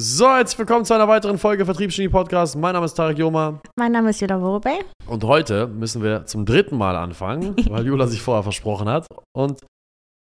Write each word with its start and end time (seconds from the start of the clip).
So, 0.00 0.28
herzlich 0.28 0.56
willkommen 0.60 0.84
zu 0.84 0.94
einer 0.94 1.08
weiteren 1.08 1.38
Folge 1.38 1.64
Vertriebsgenie 1.64 2.08
Podcast. 2.08 2.54
Mein 2.54 2.72
Name 2.72 2.86
ist 2.86 2.94
Tarek 2.94 3.18
Joma 3.18 3.60
Mein 3.76 3.90
Name 3.90 4.10
ist 4.10 4.20
Jula 4.20 4.40
Worobey. 4.40 4.78
und 5.08 5.24
heute 5.24 5.66
müssen 5.66 6.04
wir 6.04 6.24
zum 6.24 6.46
dritten 6.46 6.76
Mal 6.78 6.94
anfangen, 6.94 7.56
weil 7.68 7.84
Jula 7.84 8.06
sich 8.06 8.22
vorher 8.22 8.44
versprochen 8.44 8.88
hat. 8.88 9.08
Und 9.34 9.60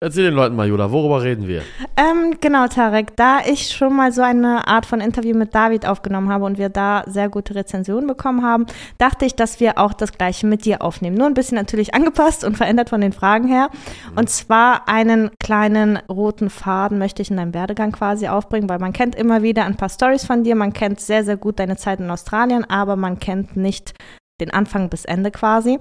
erzähl 0.01 0.24
den 0.24 0.35
Leuten 0.35 0.56
mal, 0.56 0.69
Jula, 0.69 0.90
worüber 0.93 1.22
reden 1.22 1.48
wir? 1.48 1.62
Ähm, 1.96 2.37
genau, 2.41 2.66
Tarek, 2.66 3.16
da 3.16 3.41
ich 3.46 3.71
schon 3.71 3.96
mal 3.96 4.12
so 4.12 4.22
eine 4.22 4.69
Art 4.69 4.87
von 4.87 5.00
Interview 5.00 5.37
mit 5.37 5.55
David 5.55 5.87
aufgenommen 5.87 6.30
habe 6.30 6.45
und 6.45 6.59
wir 6.59 6.69
da 6.69 7.05
sehr 7.07 7.29
gute 7.29 7.55
Rezensionen 7.55 8.06
bekommen 8.06 8.43
haben, 8.43 8.66
dachte 8.98 9.24
ich, 9.24 9.34
dass 9.34 9.61
wir 9.61 9.79
auch 9.79 9.95
das 9.95 10.12
gleiche 10.12 10.46
mit 10.46 10.64
dir 10.64 10.82
aufnehmen. 10.82 11.16
Nur 11.16 11.27
ein 11.27 11.34
bisschen 11.34 11.56
natürlich 11.56 11.95
angepasst 11.95 12.45
und 12.45 12.56
verändert 12.56 12.91
von 12.91 13.01
den 13.01 13.12
Fragen 13.12 13.48
her. 13.48 13.70
Und 14.14 14.29
zwar 14.29 14.88
einen 14.88 15.30
kleinen 15.43 15.97
roten 16.10 16.51
Faden 16.51 16.98
möchte 16.98 17.23
ich 17.23 17.30
in 17.30 17.38
deinem 17.38 17.55
Werdegang 17.55 17.92
quasi 17.92 18.28
aufbringen, 18.28 18.69
weil 18.69 18.78
man 18.78 18.92
kennt 18.92 19.15
immer 19.15 19.42
wieder 19.42 19.65
ein 19.65 19.77
paar 19.77 19.88
Stories 19.88 20.27
von 20.27 20.45
dir, 20.45 20.55
man 20.55 20.73
kennt 20.73 21.01
sehr, 21.01 21.24
sehr 21.24 21.37
gut 21.37 21.59
deine 21.59 21.77
Zeit 21.77 22.01
in 22.01 22.10
Australien, 22.10 22.65
aber 22.69 22.97
man 22.97 23.19
kennt 23.19 23.56
nicht 23.56 23.95
den 24.41 24.51
Anfang 24.51 24.91
bis 24.91 25.05
Ende 25.05 25.30
quasi. 25.30 25.78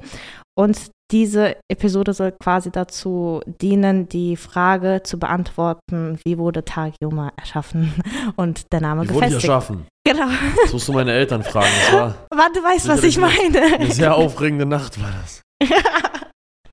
Und 0.58 0.95
diese 1.12 1.58
Episode 1.72 2.14
soll 2.14 2.34
quasi 2.42 2.72
dazu 2.72 3.42
dienen, 3.62 4.10
die 4.10 4.36
Frage 4.38 5.02
zu 5.04 5.20
beantworten, 5.20 6.20
wie 6.26 6.38
wurde 6.38 6.66
Tarek 6.66 6.96
Yoma 7.02 7.32
erschaffen 7.38 7.94
und 8.36 8.72
der 8.72 8.82
Name 8.82 9.04
Wie 9.04 9.10
wurde 9.10 9.28
gefestigt. 9.28 9.44
erschaffen? 9.46 9.86
Genau. 10.04 10.28
Das 10.64 10.74
musst 10.74 10.88
du 10.88 10.94
meine 10.94 11.14
Eltern 11.14 11.44
fragen. 11.44 11.68
Das 11.86 11.94
war 11.94 12.16
Warte, 12.36 12.60
du 12.60 12.64
weißt, 12.64 12.88
was 12.88 13.04
ich 13.04 13.18
meine. 13.18 13.62
eine 13.76 13.92
sehr 13.92 14.16
aufregende 14.16 14.66
Nacht, 14.66 15.02
war 15.02 15.12
das. 15.22 15.42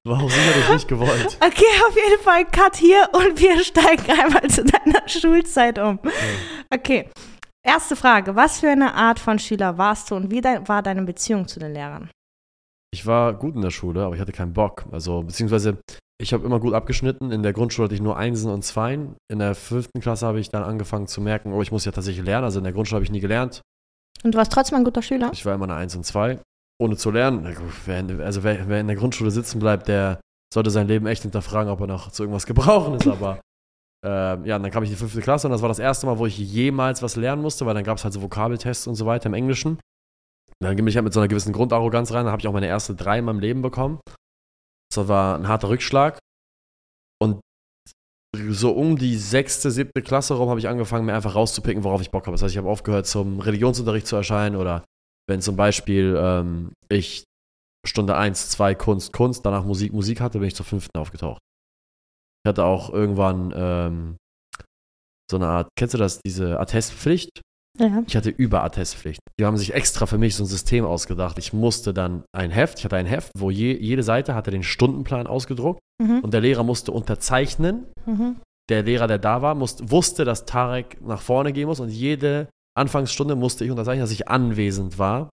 War 0.04 0.20
auch 0.20 0.30
sicherlich 0.30 0.68
nicht 0.68 0.88
gewollt. 0.88 1.38
Okay, 1.38 1.64
auf 1.88 1.94
jeden 1.94 2.20
Fall 2.24 2.44
Cut 2.46 2.74
hier 2.74 3.08
und 3.12 3.38
wir 3.40 3.62
steigen 3.62 4.10
einmal 4.10 4.48
zu 4.48 4.64
deiner 4.64 5.08
Schulzeit 5.08 5.78
um. 5.78 6.00
Okay, 6.74 7.08
erste 7.64 7.94
Frage. 7.94 8.34
Was 8.34 8.58
für 8.58 8.68
eine 8.68 8.94
Art 8.94 9.20
von 9.20 9.38
Schüler 9.38 9.78
warst 9.78 10.10
du 10.10 10.16
und 10.16 10.32
wie 10.32 10.40
dein, 10.40 10.66
war 10.66 10.82
deine 10.82 11.02
Beziehung 11.02 11.46
zu 11.46 11.60
den 11.60 11.72
Lehrern? 11.72 12.10
Ich 12.92 13.06
war 13.06 13.32
gut 13.32 13.54
in 13.54 13.62
der 13.62 13.70
Schule, 13.70 14.04
aber 14.04 14.14
ich 14.14 14.20
hatte 14.20 14.32
keinen 14.32 14.52
Bock. 14.52 14.84
Also, 14.92 15.22
beziehungsweise, 15.22 15.78
ich 16.20 16.32
habe 16.32 16.44
immer 16.44 16.60
gut 16.60 16.74
abgeschnitten. 16.74 17.32
In 17.32 17.42
der 17.42 17.52
Grundschule 17.52 17.86
hatte 17.86 17.94
ich 17.94 18.02
nur 18.02 18.16
Einsen 18.16 18.50
und 18.50 18.62
Zweien. 18.62 19.16
In 19.30 19.38
der 19.38 19.54
fünften 19.54 20.00
Klasse 20.00 20.26
habe 20.26 20.40
ich 20.40 20.50
dann 20.50 20.62
angefangen 20.62 21.06
zu 21.06 21.20
merken, 21.20 21.52
oh, 21.52 21.62
ich 21.62 21.72
muss 21.72 21.84
ja 21.84 21.92
tatsächlich 21.92 22.24
lernen. 22.24 22.44
Also 22.44 22.58
in 22.58 22.64
der 22.64 22.72
Grundschule 22.72 22.96
habe 22.96 23.04
ich 23.04 23.10
nie 23.10 23.20
gelernt. 23.20 23.62
Und 24.22 24.34
du 24.34 24.38
warst 24.38 24.52
trotzdem 24.52 24.78
ein 24.78 24.84
guter 24.84 25.02
Schüler? 25.02 25.30
Ich 25.32 25.44
war 25.46 25.54
immer 25.54 25.64
eine 25.64 25.74
Eins 25.74 25.96
und 25.96 26.04
Zwei. 26.04 26.38
Ohne 26.80 26.96
zu 26.96 27.10
lernen. 27.10 27.46
Also 28.20 28.44
wer, 28.44 28.68
wer 28.68 28.80
in 28.80 28.86
der 28.86 28.96
Grundschule 28.96 29.30
sitzen 29.30 29.58
bleibt, 29.58 29.88
der 29.88 30.20
sollte 30.52 30.70
sein 30.70 30.86
Leben 30.86 31.06
echt 31.06 31.22
hinterfragen, 31.22 31.72
ob 31.72 31.80
er 31.80 31.86
noch 31.86 32.10
zu 32.10 32.24
irgendwas 32.24 32.46
gebrauchen 32.46 32.94
ist. 32.94 33.06
Aber 33.06 33.40
ähm, 34.04 34.44
ja, 34.44 34.56
und 34.56 34.62
dann 34.62 34.70
kam 34.70 34.82
ich 34.82 34.90
in 34.90 34.96
die 34.96 35.00
fünfte 35.00 35.22
Klasse 35.22 35.46
und 35.46 35.52
das 35.52 35.62
war 35.62 35.68
das 35.68 35.78
erste 35.78 36.06
Mal, 36.06 36.18
wo 36.18 36.26
ich 36.26 36.36
jemals 36.36 37.02
was 37.02 37.16
lernen 37.16 37.40
musste, 37.40 37.66
weil 37.66 37.74
dann 37.74 37.84
gab 37.84 37.98
es 37.98 38.04
halt 38.04 38.12
so 38.12 38.22
Vokabeltests 38.22 38.86
und 38.86 38.96
so 38.96 39.06
weiter 39.06 39.26
im 39.26 39.34
Englischen. 39.34 39.78
Dann 40.60 40.76
ging 40.76 40.86
ich 40.86 40.96
halt 40.96 41.04
mit 41.04 41.12
so 41.12 41.20
einer 41.20 41.28
gewissen 41.28 41.52
Grundarroganz 41.52 42.12
rein. 42.12 42.24
Dann 42.24 42.32
habe 42.32 42.40
ich 42.40 42.48
auch 42.48 42.52
meine 42.52 42.66
erste 42.66 42.94
drei 42.94 43.18
in 43.18 43.24
meinem 43.24 43.40
Leben 43.40 43.62
bekommen. 43.62 44.00
Das 44.94 45.08
war 45.08 45.38
ein 45.38 45.48
harter 45.48 45.68
Rückschlag. 45.68 46.18
Und 47.20 47.40
so 48.36 48.72
um 48.72 48.96
die 48.96 49.16
sechste, 49.16 49.70
siebte 49.70 50.02
Klasse 50.02 50.34
rum 50.34 50.48
habe 50.48 50.60
ich 50.60 50.68
angefangen, 50.68 51.06
mir 51.06 51.14
einfach 51.14 51.34
rauszupicken, 51.34 51.84
worauf 51.84 52.00
ich 52.00 52.10
Bock 52.10 52.26
habe. 52.26 52.34
Das 52.34 52.42
heißt, 52.42 52.52
ich 52.52 52.58
habe 52.58 52.68
aufgehört, 52.68 53.06
zum 53.06 53.40
Religionsunterricht 53.40 54.06
zu 54.06 54.16
erscheinen 54.16 54.56
oder 54.56 54.84
wenn 55.28 55.40
zum 55.40 55.56
Beispiel 55.56 56.16
ähm, 56.18 56.72
ich 56.88 57.24
Stunde 57.86 58.16
1, 58.16 58.50
2 58.50 58.74
Kunst, 58.74 59.12
Kunst, 59.12 59.44
danach 59.44 59.64
Musik, 59.64 59.92
Musik 59.92 60.20
hatte, 60.20 60.38
bin 60.38 60.48
ich 60.48 60.54
zur 60.54 60.66
fünften 60.66 60.96
aufgetaucht. 60.98 61.40
Ich 62.44 62.48
hatte 62.48 62.64
auch 62.64 62.90
irgendwann 62.90 63.52
ähm, 63.54 64.16
so 65.30 65.36
eine 65.36 65.46
Art, 65.46 65.68
kennst 65.76 65.94
du 65.94 65.98
das, 65.98 66.20
diese 66.20 66.58
Attestpflicht? 66.60 67.40
Ja. 67.78 68.02
Ich 68.06 68.16
hatte 68.16 68.28
Überattestpflicht. 68.30 69.20
Die 69.40 69.44
haben 69.46 69.56
sich 69.56 69.72
extra 69.72 70.04
für 70.06 70.18
mich 70.18 70.36
so 70.36 70.44
ein 70.44 70.46
System 70.46 70.84
ausgedacht. 70.84 71.38
Ich 71.38 71.52
musste 71.52 71.94
dann 71.94 72.22
ein 72.36 72.50
Heft, 72.50 72.78
ich 72.78 72.84
hatte 72.84 72.96
ein 72.96 73.06
Heft, 73.06 73.30
wo 73.36 73.50
je, 73.50 73.72
jede 73.76 74.02
Seite 74.02 74.34
hatte 74.34 74.50
den 74.50 74.62
Stundenplan 74.62 75.26
ausgedruckt 75.26 75.80
Mhm. 76.02 76.20
und 76.20 76.34
der 76.34 76.40
Lehrer 76.40 76.64
musste 76.64 76.92
unterzeichnen. 76.92 77.86
Mhm. 78.06 78.36
Der 78.70 78.82
Lehrer, 78.82 79.06
der 79.06 79.18
da 79.18 79.40
war, 79.42 79.54
musste, 79.54 79.90
wusste, 79.90 80.24
dass 80.24 80.44
Tarek 80.46 80.98
nach 81.00 81.20
vorne 81.22 81.52
gehen 81.52 81.66
muss 81.66 81.80
und 81.80 81.88
jede 81.90 82.48
Anfangsstunde 82.76 83.36
musste 83.36 83.64
ich 83.64 83.70
unterzeichnen, 83.70 84.02
dass 84.02 84.10
ich 84.12 84.28
anwesend 84.28 84.98
war 84.98 85.30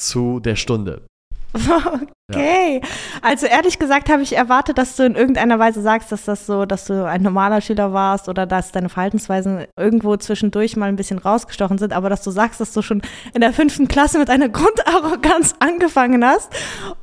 zu 0.00 0.40
der 0.40 0.56
Stunde. 0.56 1.06
Okay. 2.30 2.82
Also 3.22 3.46
ehrlich 3.46 3.78
gesagt 3.78 4.10
habe 4.10 4.22
ich 4.22 4.36
erwartet, 4.36 4.76
dass 4.76 4.96
du 4.96 5.04
in 5.04 5.14
irgendeiner 5.14 5.58
Weise 5.58 5.80
sagst, 5.80 6.12
dass 6.12 6.24
das 6.24 6.44
so, 6.46 6.66
dass 6.66 6.84
du 6.84 7.06
ein 7.06 7.22
normaler 7.22 7.60
Schüler 7.62 7.92
warst 7.94 8.28
oder 8.28 8.44
dass 8.44 8.70
deine 8.70 8.90
Verhaltensweisen 8.90 9.64
irgendwo 9.78 10.14
zwischendurch 10.16 10.76
mal 10.76 10.90
ein 10.90 10.96
bisschen 10.96 11.18
rausgestochen 11.18 11.78
sind, 11.78 11.94
aber 11.94 12.10
dass 12.10 12.22
du 12.22 12.30
sagst, 12.30 12.60
dass 12.60 12.72
du 12.72 12.82
schon 12.82 13.00
in 13.32 13.40
der 13.40 13.52
fünften 13.54 13.88
Klasse 13.88 14.18
mit 14.18 14.28
einer 14.28 14.48
Grundarroganz 14.50 15.54
angefangen 15.58 16.22
hast 16.24 16.52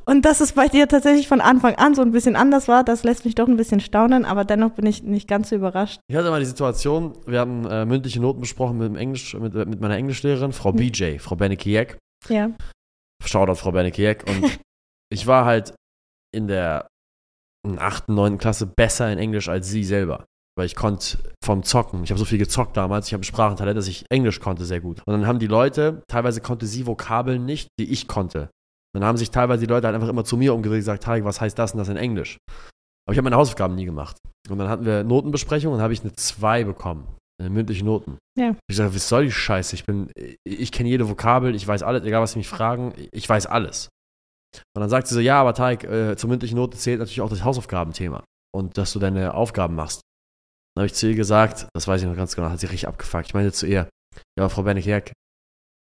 und 0.04 0.24
dass 0.24 0.40
es 0.40 0.52
bei 0.52 0.68
dir 0.68 0.86
tatsächlich 0.86 1.26
von 1.26 1.40
Anfang 1.40 1.74
an 1.74 1.94
so 1.96 2.02
ein 2.02 2.12
bisschen 2.12 2.36
anders 2.36 2.68
war, 2.68 2.84
das 2.84 3.02
lässt 3.02 3.24
mich 3.24 3.34
doch 3.34 3.48
ein 3.48 3.56
bisschen 3.56 3.80
staunen, 3.80 4.24
aber 4.24 4.44
dennoch 4.44 4.70
bin 4.72 4.86
ich 4.86 5.02
nicht 5.02 5.26
ganz 5.28 5.48
so 5.48 5.56
überrascht. 5.56 5.98
Ich 6.08 6.16
hatte 6.16 6.30
mal 6.30 6.38
die 6.40 6.46
Situation, 6.46 7.14
wir 7.26 7.40
haben 7.40 7.66
äh, 7.66 7.84
mündliche 7.84 8.20
Noten 8.20 8.40
besprochen 8.40 8.78
mit, 8.78 8.86
dem 8.88 8.96
Englisch, 8.96 9.34
mit, 9.34 9.54
mit 9.54 9.80
meiner 9.80 9.96
Englischlehrerin, 9.96 10.52
Frau 10.52 10.70
Mhm. 10.72 10.76
BJ, 10.76 11.18
Frau 11.18 11.34
Beneke-Jeck. 11.36 11.98
Ja. 12.28 12.50
Shoutout 13.24 13.54
Frau 13.56 13.72
Beneke-Jeck. 13.72 14.24
Und 14.28 14.58
ich 15.12 15.26
war 15.26 15.44
halt 15.44 15.74
in 16.34 16.48
der 16.48 16.88
8., 17.66 18.08
9. 18.08 18.38
Klasse 18.38 18.66
besser 18.66 19.10
in 19.12 19.18
Englisch 19.18 19.48
als 19.48 19.68
sie 19.68 19.84
selber. 19.84 20.24
Weil 20.58 20.66
ich 20.66 20.74
konnte 20.74 21.18
vom 21.44 21.62
Zocken, 21.62 22.02
ich 22.02 22.10
habe 22.10 22.18
so 22.18 22.24
viel 22.24 22.38
gezockt 22.38 22.78
damals, 22.78 23.08
ich 23.08 23.12
habe 23.12 23.20
ein 23.20 23.24
Sprachentalent, 23.24 23.76
dass 23.76 23.88
ich 23.88 24.06
Englisch 24.08 24.40
konnte 24.40 24.64
sehr 24.64 24.80
gut. 24.80 25.02
Und 25.06 25.12
dann 25.12 25.26
haben 25.26 25.38
die 25.38 25.46
Leute, 25.46 26.02
teilweise 26.08 26.40
konnte 26.40 26.66
sie 26.66 26.86
Vokabeln 26.86 27.44
nicht, 27.44 27.68
die 27.78 27.92
ich 27.92 28.08
konnte. 28.08 28.48
Dann 28.94 29.04
haben 29.04 29.18
sich 29.18 29.30
teilweise 29.30 29.66
die 29.66 29.70
Leute 29.70 29.86
halt 29.86 29.94
einfach 29.94 30.08
immer 30.08 30.24
zu 30.24 30.38
mir 30.38 30.54
umgedreht 30.54 30.76
und 30.76 30.80
gesagt, 30.80 31.02
Tarek, 31.02 31.24
was 31.24 31.42
heißt 31.42 31.58
das 31.58 31.72
und 31.72 31.78
das 31.78 31.90
in 31.90 31.98
Englisch? 31.98 32.38
Aber 33.06 33.12
ich 33.12 33.18
habe 33.18 33.24
meine 33.24 33.36
Hausaufgaben 33.36 33.74
nie 33.74 33.84
gemacht. 33.84 34.16
Und 34.48 34.58
dann 34.58 34.70
hatten 34.70 34.86
wir 34.86 35.04
Notenbesprechung 35.04 35.72
und 35.72 35.78
dann 35.78 35.84
habe 35.84 35.92
ich 35.92 36.00
eine 36.00 36.14
2 36.14 36.64
bekommen. 36.64 37.06
Eine 37.38 37.50
mündliche 37.50 37.84
Noten. 37.84 38.16
Ja. 38.38 38.56
Ich 38.66 38.76
sage, 38.76 38.94
was 38.94 39.10
soll 39.10 39.24
die 39.26 39.32
Scheiße? 39.32 39.74
Ich 39.74 39.84
bin, 39.84 40.10
ich 40.44 40.72
kenne 40.72 40.88
jede 40.88 41.06
Vokabel, 41.06 41.54
ich 41.54 41.68
weiß 41.68 41.82
alles, 41.82 42.02
egal 42.04 42.22
was 42.22 42.32
sie 42.32 42.38
mich 42.38 42.48
fragen, 42.48 42.94
ich 43.12 43.28
weiß 43.28 43.44
alles. 43.44 43.90
Und 44.74 44.80
dann 44.80 44.88
sagt 44.90 45.06
sie 45.08 45.14
so, 45.14 45.20
ja, 45.20 45.40
aber 45.40 45.54
Tarek, 45.54 45.84
äh, 45.84 46.16
zur 46.16 46.30
mündlichen 46.30 46.56
Note 46.56 46.76
zählt 46.76 46.98
natürlich 46.98 47.20
auch 47.20 47.30
das 47.30 47.44
Hausaufgabenthema 47.44 48.24
und 48.54 48.76
dass 48.78 48.92
du 48.92 48.98
deine 48.98 49.34
Aufgaben 49.34 49.74
machst. 49.74 50.00
Dann 50.74 50.82
habe 50.82 50.86
ich 50.86 50.94
zu 50.94 51.08
ihr 51.08 51.14
gesagt, 51.14 51.66
das 51.74 51.88
weiß 51.88 52.02
ich 52.02 52.06
noch 52.08 52.16
ganz 52.16 52.36
genau, 52.36 52.50
hat 52.50 52.60
sie 52.60 52.66
richtig 52.66 52.88
abgefuckt. 52.88 53.26
Ich 53.26 53.34
meinte 53.34 53.52
zu 53.52 53.66
ihr, 53.66 53.88
ja, 54.38 54.48
Frau 54.48 54.62
Bennekerk, 54.62 55.12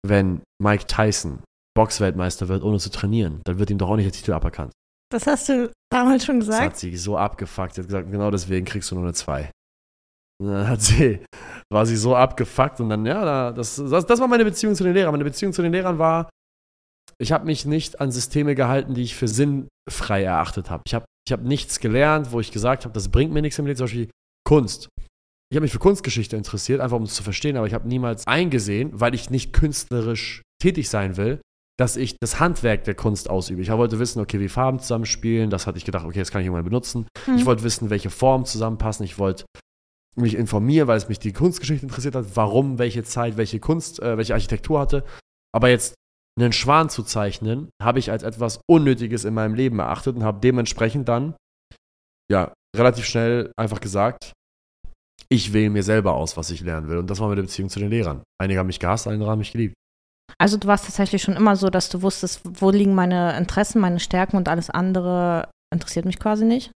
wenn 0.06 0.42
Mike 0.62 0.86
Tyson 0.88 1.40
Boxweltmeister 1.76 2.48
wird, 2.50 2.64
ohne 2.64 2.78
zu 2.80 2.92
trainieren, 2.92 3.42
dann 3.46 3.58
wird 3.58 3.70
ihm 3.72 3.78
doch 3.80 3.90
auch 3.90 3.96
nicht 3.96 4.06
der 4.06 4.12
Titel 4.14 4.34
aberkannt. 4.34 4.72
Das 5.12 5.26
hast 5.28 5.50
du 5.50 5.72
damals 5.92 6.26
schon 6.26 6.40
Das 6.40 6.50
hat 6.50 6.60
gesagt. 6.60 6.78
sie 6.78 6.96
so 6.98 7.18
abgefuckt. 7.18 7.76
Sie 7.76 7.82
hat 7.82 7.88
gesagt, 7.88 8.12
genau 8.12 8.30
deswegen 8.32 8.66
kriegst 8.66 8.92
du 8.92 8.96
nur 8.96 9.04
eine 9.06 9.14
2. 9.14 9.50
Und 10.42 10.48
dann 10.50 10.68
hat 10.68 10.82
sie, 10.82 11.24
war 11.72 11.86
sie 11.86 11.96
so 11.96 12.16
abgefuckt 12.16 12.80
und 12.80 12.90
dann, 12.90 13.06
ja, 13.06 13.24
da- 13.24 13.52
das, 13.52 13.76
das, 13.76 14.06
das 14.06 14.20
war 14.20 14.28
meine 14.28 14.44
Beziehung 14.46 14.76
zu 14.76 14.84
den 14.84 14.94
Lehrern. 14.94 15.12
Meine 15.12 15.24
Beziehung 15.24 15.54
zu 15.54 15.62
den 15.62 15.72
Lehrern 15.72 15.98
war, 16.00 16.30
ich 17.20 17.32
habe 17.32 17.46
mich 17.46 17.66
nicht 17.66 18.02
an 18.02 18.12
Systeme 18.12 18.56
gehalten, 18.56 18.94
die 18.94 19.04
ich 19.04 19.16
für 19.16 19.28
sinnfrei 19.28 20.24
erachtet 20.24 20.70
habe. 20.70 20.84
Ich 20.86 20.94
habe 20.94 21.06
ich 21.28 21.32
hab 21.32 21.42
nichts 21.42 21.80
gelernt, 21.80 22.32
wo 22.32 22.40
ich 22.40 22.52
gesagt 22.52 22.84
habe, 22.84 22.94
das 22.94 23.10
bringt 23.10 23.34
mir 23.34 23.42
nichts 23.42 23.58
im 23.60 23.66
Leben, 23.66 23.78
zum 23.78 23.86
Beispiel 23.86 24.10
Kunst. 24.46 24.90
Ich 25.50 25.56
habe 25.56 25.64
mich 25.64 25.72
für 25.72 25.80
Kunstgeschichte 25.80 26.36
interessiert, 26.36 26.82
einfach 26.82 26.98
um 26.98 27.04
es 27.04 27.14
zu 27.14 27.24
verstehen, 27.24 27.58
aber 27.58 27.68
ich 27.68 27.74
habe 27.74 27.88
niemals 27.88 28.28
eingesehen, 28.28 28.90
weil 28.94 29.14
ich 29.14 29.30
nicht 29.30 29.54
künstlerisch 29.54 30.42
tätig 30.62 30.90
sein 30.90 31.16
will, 31.16 31.40
dass 31.78 31.96
ich 31.96 32.18
das 32.20 32.40
Handwerk 32.40 32.84
der 32.84 32.96
Kunst 32.96 33.30
ausübe. 33.30 33.62
Ich 33.62 33.72
wollte 33.72 34.00
wissen, 34.00 34.20
okay, 34.20 34.40
wie 34.40 34.50
Farben 34.50 34.80
zusammenspielen, 34.80 35.50
das 35.50 35.66
hatte 35.66 35.78
ich 35.78 35.86
gedacht, 35.86 36.06
okay, 36.06 36.20
das 36.20 36.32
kann 36.32 36.42
ich 36.42 36.48
irgendwann 36.48 36.66
benutzen. 36.66 37.08
Hm. 37.26 37.38
Ich 37.38 37.46
wollte 37.46 37.64
wissen, 37.64 37.90
welche 37.90 38.10
Formen 38.10 38.46
zusammenpassen. 38.46 39.06
Ich 39.06 39.18
wollte 39.18 39.46
mich 40.16 40.36
informieren, 40.36 40.88
weil 40.88 40.98
es 40.98 41.10
mich 41.10 41.20
die 41.20 41.34
Kunstgeschichte 41.34 41.86
interessiert 41.86 42.16
hat, 42.16 42.26
warum 42.36 42.78
welche 42.78 43.04
Zeit 43.04 43.38
welche 43.38 43.60
Kunst, 43.60 44.00
äh, 44.02 44.18
welche 44.18 44.34
Architektur 44.34 44.80
hatte. 44.80 45.04
Aber 45.52 45.70
jetzt 45.70 45.96
einen 46.40 46.54
Schwan 46.54 46.90
zu 46.90 47.04
zeichnen, 47.04 47.70
habe 47.82 48.00
ich 48.00 48.12
als 48.12 48.24
etwas 48.24 48.62
Unnötiges 48.68 49.26
in 49.26 49.34
meinem 49.34 49.54
Leben 49.54 49.80
erachtet 49.80 50.16
und 50.16 50.24
habe 50.24 50.40
dementsprechend 50.40 51.08
dann, 51.08 51.36
ja, 52.32 52.54
relativ 52.76 53.06
schnell 53.06 53.52
einfach 53.58 53.80
gesagt, 53.80 54.34
ich 55.30 55.54
wähle 55.54 55.70
mir 55.70 55.84
selber 55.84 56.14
aus, 56.14 56.38
was 56.38 56.50
ich 56.50 56.62
lernen 56.62 56.90
will. 56.90 56.98
Und 56.98 57.10
das 57.10 57.20
war 57.20 57.28
meine 57.28 57.42
Beziehung 57.42 57.70
zu 57.70 57.80
den 57.80 57.90
Lehrern. 57.90 58.24
Einige 58.42 58.60
haben 58.60 58.68
mich 58.68 58.80
gehasst, 58.80 59.08
andere 59.08 59.30
haben 59.30 59.40
mich 59.40 59.52
geliebt. 59.52 59.74
Also 60.38 60.58
du 60.58 60.68
warst 60.68 60.86
tatsächlich 60.86 61.22
schon 61.22 61.36
immer 61.36 61.56
so, 61.56 61.70
dass 61.70 61.90
du 61.90 62.02
wusstest, 62.02 62.42
wo 62.44 62.70
liegen 62.72 62.96
meine 62.96 63.38
Interessen, 63.38 63.80
meine 63.80 64.00
Stärken 64.00 64.38
und 64.38 64.50
alles 64.50 64.70
andere 64.70 65.50
interessiert 65.74 66.06
mich 66.06 66.20
quasi 66.20 66.46
nicht. 66.46 66.72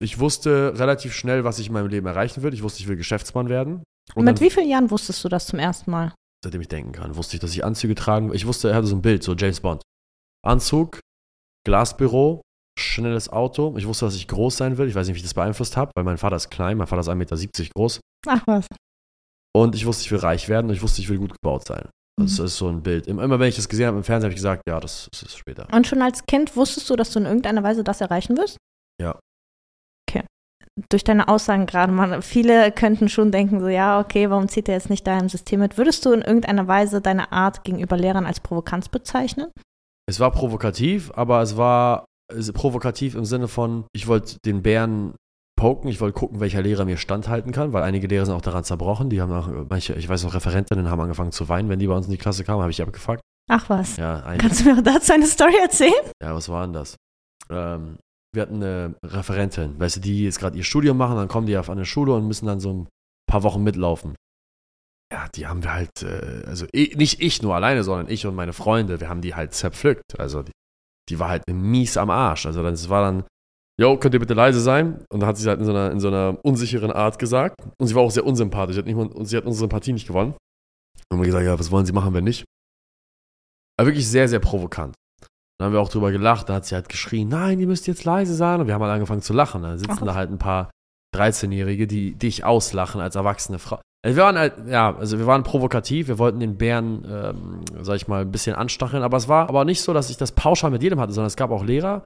Ich 0.00 0.18
wusste 0.18 0.74
relativ 0.76 1.14
schnell, 1.14 1.44
was 1.44 1.58
ich 1.58 1.68
in 1.68 1.72
meinem 1.72 1.88
Leben 1.88 2.06
erreichen 2.06 2.42
will. 2.42 2.54
Ich 2.54 2.62
wusste, 2.62 2.80
ich 2.80 2.88
will 2.88 2.96
Geschäftsmann 2.96 3.48
werden. 3.48 3.82
Und 4.14 4.24
Mit 4.24 4.40
wie 4.40 4.50
vielen 4.50 4.68
Jahren 4.68 4.90
wusstest 4.90 5.22
du 5.24 5.28
das 5.28 5.46
zum 5.46 5.58
ersten 5.58 5.90
Mal? 5.90 6.12
Seitdem 6.44 6.60
ich 6.60 6.68
denken 6.68 6.92
kann, 6.92 7.16
wusste 7.16 7.36
ich, 7.36 7.40
dass 7.40 7.52
ich 7.52 7.64
Anzüge 7.64 7.94
tragen 7.94 8.32
Ich 8.34 8.46
wusste, 8.46 8.70
er 8.70 8.76
hatte 8.76 8.86
so 8.86 8.96
ein 8.96 9.02
Bild, 9.02 9.22
so 9.22 9.34
James 9.34 9.60
Bond. 9.60 9.82
Anzug, 10.46 11.00
Glasbüro, 11.66 12.42
schnelles 12.78 13.28
Auto. 13.28 13.74
Ich 13.76 13.86
wusste, 13.86 14.04
dass 14.04 14.14
ich 14.14 14.28
groß 14.28 14.56
sein 14.56 14.78
will. 14.78 14.88
Ich 14.88 14.94
weiß 14.94 15.06
nicht, 15.06 15.14
wie 15.14 15.18
ich 15.18 15.24
das 15.24 15.34
beeinflusst 15.34 15.76
habe, 15.76 15.90
weil 15.96 16.04
mein 16.04 16.18
Vater 16.18 16.36
ist 16.36 16.50
klein. 16.50 16.76
Mein 16.78 16.86
Vater 16.86 17.00
ist 17.00 17.08
1,70 17.08 17.14
Meter 17.16 17.70
groß. 17.74 18.00
Ach 18.26 18.42
was. 18.46 18.66
Und 19.56 19.74
ich 19.74 19.84
wusste, 19.86 20.04
ich 20.04 20.10
will 20.12 20.18
reich 20.20 20.48
werden 20.48 20.68
und 20.68 20.76
ich 20.76 20.82
wusste, 20.82 21.00
ich 21.00 21.08
will 21.08 21.18
gut 21.18 21.32
gebaut 21.42 21.66
sein. 21.66 21.88
Das 22.20 22.38
Mhm. 22.38 22.44
ist 22.46 22.56
so 22.56 22.68
ein 22.68 22.82
Bild. 22.82 23.06
Immer 23.06 23.38
wenn 23.38 23.48
ich 23.48 23.56
das 23.56 23.68
gesehen 23.68 23.86
habe 23.86 23.96
im 23.96 24.04
Fernsehen, 24.04 24.26
habe 24.26 24.32
ich 24.32 24.38
gesagt, 24.38 24.62
ja, 24.68 24.78
das, 24.80 25.08
das 25.12 25.22
ist 25.22 25.36
später. 25.38 25.66
Und 25.72 25.86
schon 25.86 26.02
als 26.02 26.24
Kind 26.26 26.56
wusstest 26.56 26.88
du, 26.90 26.96
dass 26.96 27.10
du 27.10 27.18
in 27.20 27.26
irgendeiner 27.26 27.62
Weise 27.62 27.84
das 27.84 28.00
erreichen 28.00 28.36
wirst? 28.36 28.56
Ja. 29.00 29.18
Durch 30.88 31.04
deine 31.04 31.28
Aussagen 31.28 31.66
gerade 31.66 31.92
mal, 31.92 32.22
viele 32.22 32.70
könnten 32.72 33.08
schon 33.08 33.32
denken, 33.32 33.60
so, 33.60 33.68
ja, 33.68 34.00
okay, 34.00 34.30
warum 34.30 34.48
zieht 34.48 34.68
er 34.68 34.74
jetzt 34.74 34.90
nicht 34.90 35.06
da 35.06 35.18
im 35.18 35.28
System 35.28 35.60
mit? 35.60 35.76
Würdest 35.78 36.04
du 36.06 36.12
in 36.12 36.22
irgendeiner 36.22 36.68
Weise 36.68 37.00
deine 37.00 37.32
Art 37.32 37.64
gegenüber 37.64 37.96
Lehrern 37.96 38.26
als 38.26 38.40
Provokanz 38.40 38.88
bezeichnen? 38.88 39.48
Es 40.06 40.20
war 40.20 40.30
provokativ, 40.30 41.10
aber 41.14 41.42
es 41.42 41.56
war 41.56 42.04
provokativ 42.54 43.14
im 43.14 43.24
Sinne 43.24 43.48
von, 43.48 43.84
ich 43.92 44.06
wollte 44.06 44.36
den 44.44 44.62
Bären 44.62 45.14
poken, 45.58 45.90
ich 45.90 46.00
wollte 46.00 46.18
gucken, 46.18 46.40
welcher 46.40 46.62
Lehrer 46.62 46.84
mir 46.84 46.96
standhalten 46.96 47.52
kann, 47.52 47.72
weil 47.72 47.82
einige 47.82 48.06
Lehrer 48.06 48.26
sind 48.26 48.34
auch 48.34 48.40
daran 48.42 48.64
zerbrochen. 48.64 49.10
Die 49.10 49.20
haben 49.20 49.32
auch, 49.32 49.48
manche, 49.68 49.94
ich 49.94 50.08
weiß 50.08 50.22
noch, 50.24 50.34
Referentinnen 50.34 50.88
haben 50.90 51.00
angefangen 51.00 51.32
zu 51.32 51.48
weinen, 51.48 51.68
wenn 51.68 51.78
die 51.80 51.88
bei 51.88 51.94
uns 51.94 52.06
in 52.06 52.12
die 52.12 52.18
Klasse 52.18 52.44
kamen, 52.44 52.60
habe 52.60 52.70
ich 52.70 52.76
die 52.76 52.82
abgefragt. 52.82 53.20
Ach 53.50 53.68
was. 53.68 53.96
Ja, 53.96 54.22
Kannst 54.38 54.60
du 54.60 54.74
mir 54.74 54.82
dazu 54.82 55.12
eine 55.12 55.26
Story 55.26 55.56
erzählen? 55.60 55.92
ja, 56.22 56.34
was 56.34 56.48
war 56.48 56.64
denn 56.64 56.74
das? 56.74 56.96
Ähm, 57.50 57.98
wir 58.34 58.42
hatten 58.42 58.56
eine 58.56 58.94
Referentin, 59.04 59.78
weißt 59.78 59.96
du, 59.96 60.00
die 60.00 60.24
jetzt 60.24 60.38
gerade 60.38 60.56
ihr 60.56 60.64
Studium 60.64 60.96
machen, 60.96 61.16
dann 61.16 61.28
kommen 61.28 61.46
die 61.46 61.56
auf 61.56 61.70
eine 61.70 61.84
Schule 61.84 62.14
und 62.14 62.26
müssen 62.26 62.46
dann 62.46 62.60
so 62.60 62.72
ein 62.72 62.88
paar 63.26 63.42
Wochen 63.42 63.62
mitlaufen. 63.62 64.14
Ja, 65.10 65.28
die 65.28 65.46
haben 65.46 65.62
wir 65.62 65.72
halt, 65.72 66.02
äh, 66.02 66.42
also 66.46 66.66
eh, 66.72 66.94
nicht 66.96 67.22
ich 67.22 67.42
nur 67.42 67.54
alleine, 67.54 67.82
sondern 67.82 68.10
ich 68.10 68.26
und 68.26 68.34
meine 68.34 68.52
Freunde, 68.52 69.00
wir 69.00 69.08
haben 69.08 69.22
die 69.22 69.34
halt 69.34 69.54
zerpflückt. 69.54 70.18
Also 70.18 70.42
die, 70.42 70.52
die 71.08 71.18
war 71.18 71.30
halt 71.30 71.44
mies 71.50 71.96
am 71.96 72.10
Arsch. 72.10 72.44
Also 72.44 72.62
dann, 72.62 72.74
es 72.74 72.90
war 72.90 73.02
dann, 73.02 73.24
yo, 73.80 73.96
könnt 73.96 74.12
ihr 74.12 74.20
bitte 74.20 74.34
leise 74.34 74.60
sein? 74.60 75.04
Und 75.10 75.20
dann 75.20 75.26
hat 75.26 75.38
sie 75.38 75.48
halt 75.48 75.60
in 75.60 75.64
so 75.64 75.70
einer, 75.70 75.90
in 75.90 76.00
so 76.00 76.08
einer 76.08 76.38
unsicheren 76.42 76.92
Art 76.92 77.18
gesagt. 77.18 77.56
Und 77.78 77.86
sie 77.86 77.94
war 77.94 78.02
auch 78.02 78.10
sehr 78.10 78.26
unsympathisch. 78.26 78.74
Sie 78.74 78.80
hat, 78.80 78.86
nicht, 78.86 79.28
sie 79.28 79.36
hat 79.38 79.44
unsere 79.44 79.60
Sympathie 79.60 79.94
nicht 79.94 80.06
gewonnen. 80.06 80.34
Und 81.10 81.18
wir 81.18 81.24
gesagt, 81.24 81.44
ja, 81.44 81.58
was 81.58 81.70
wollen 81.70 81.86
sie 81.86 81.92
machen, 81.92 82.12
wenn 82.12 82.24
nicht? 82.24 82.44
Aber 83.78 83.86
wirklich 83.86 84.06
sehr, 84.06 84.28
sehr 84.28 84.40
provokant. 84.40 84.94
Dann 85.58 85.66
haben 85.66 85.72
wir 85.72 85.80
auch 85.80 85.88
drüber 85.88 86.12
gelacht, 86.12 86.48
da 86.48 86.54
hat 86.54 86.66
sie 86.66 86.74
halt 86.74 86.88
geschrien, 86.88 87.28
nein, 87.28 87.58
ihr 87.58 87.66
müsst 87.66 87.86
jetzt 87.86 88.04
leise 88.04 88.34
sein. 88.34 88.60
Und 88.60 88.66
wir 88.68 88.74
haben 88.74 88.82
halt 88.82 88.92
angefangen 88.92 89.22
zu 89.22 89.32
lachen. 89.32 89.62
Da 89.62 89.76
sitzen 89.76 89.98
Ach. 90.00 90.06
da 90.06 90.14
halt 90.14 90.30
ein 90.30 90.38
paar 90.38 90.70
13-Jährige, 91.16 91.86
die 91.86 92.14
dich 92.14 92.44
auslachen 92.44 93.00
als 93.00 93.16
erwachsene 93.16 93.58
Frau. 93.58 93.80
Also 94.04 94.16
wir 94.16 94.22
waren 94.22 94.38
halt, 94.38 94.54
ja, 94.68 94.94
also 94.96 95.18
wir 95.18 95.26
waren 95.26 95.42
provokativ, 95.42 96.06
wir 96.06 96.18
wollten 96.18 96.38
den 96.38 96.56
Bären, 96.56 97.04
ähm, 97.10 97.60
sag 97.82 97.96
ich 97.96 98.06
mal, 98.06 98.22
ein 98.22 98.30
bisschen 98.30 98.54
anstacheln, 98.54 99.02
aber 99.02 99.16
es 99.16 99.26
war 99.26 99.48
aber 99.48 99.64
nicht 99.64 99.82
so, 99.82 99.92
dass 99.92 100.08
ich 100.10 100.16
das 100.16 100.32
pauschal 100.32 100.70
mit 100.70 100.82
jedem 100.84 101.00
hatte, 101.00 101.12
sondern 101.12 101.26
es 101.26 101.36
gab 101.36 101.50
auch 101.50 101.64
Lehrer, 101.64 102.04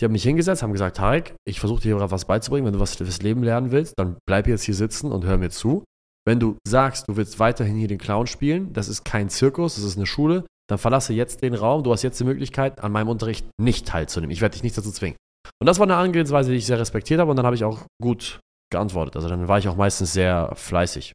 die 0.00 0.04
haben 0.04 0.12
mich 0.12 0.24
hingesetzt, 0.24 0.62
haben 0.62 0.72
gesagt, 0.72 0.98
Tarek, 0.98 1.34
ich 1.46 1.60
versuche 1.60 1.80
dir 1.80 1.96
gerade 1.96 2.10
was 2.10 2.26
beizubringen, 2.26 2.66
wenn 2.66 2.74
du 2.74 2.80
was 2.80 2.96
fürs 2.96 3.22
Leben 3.22 3.42
lernen 3.42 3.70
willst, 3.70 3.94
dann 3.96 4.16
bleib 4.26 4.46
jetzt 4.46 4.64
hier 4.64 4.74
sitzen 4.74 5.12
und 5.12 5.24
hör 5.24 5.38
mir 5.38 5.50
zu. 5.50 5.84
Wenn 6.26 6.40
du 6.40 6.56
sagst, 6.66 7.08
du 7.08 7.16
willst 7.16 7.38
weiterhin 7.38 7.76
hier 7.76 7.88
den 7.88 7.98
Clown 7.98 8.26
spielen, 8.26 8.72
das 8.72 8.88
ist 8.88 9.04
kein 9.04 9.28
Zirkus, 9.28 9.76
das 9.76 9.84
ist 9.84 9.96
eine 9.96 10.06
Schule, 10.06 10.44
dann 10.68 10.78
verlasse 10.78 11.12
jetzt 11.12 11.42
den 11.42 11.54
Raum, 11.54 11.82
du 11.82 11.92
hast 11.92 12.02
jetzt 12.02 12.18
die 12.20 12.24
Möglichkeit, 12.24 12.82
an 12.82 12.92
meinem 12.92 13.08
Unterricht 13.08 13.46
nicht 13.60 13.86
teilzunehmen. 13.86 14.32
Ich 14.32 14.40
werde 14.40 14.54
dich 14.54 14.62
nicht 14.62 14.76
dazu 14.76 14.90
zwingen. 14.90 15.16
Und 15.60 15.66
das 15.66 15.78
war 15.78 15.86
eine 15.86 15.96
Angehensweise, 15.96 16.50
die 16.50 16.56
ich 16.56 16.66
sehr 16.66 16.78
respektiert 16.78 17.20
habe 17.20 17.30
und 17.30 17.36
dann 17.36 17.46
habe 17.46 17.56
ich 17.56 17.64
auch 17.64 17.80
gut 18.02 18.40
geantwortet. 18.72 19.16
Also 19.16 19.28
dann 19.28 19.46
war 19.48 19.58
ich 19.58 19.68
auch 19.68 19.76
meistens 19.76 20.12
sehr 20.12 20.52
fleißig. 20.54 21.12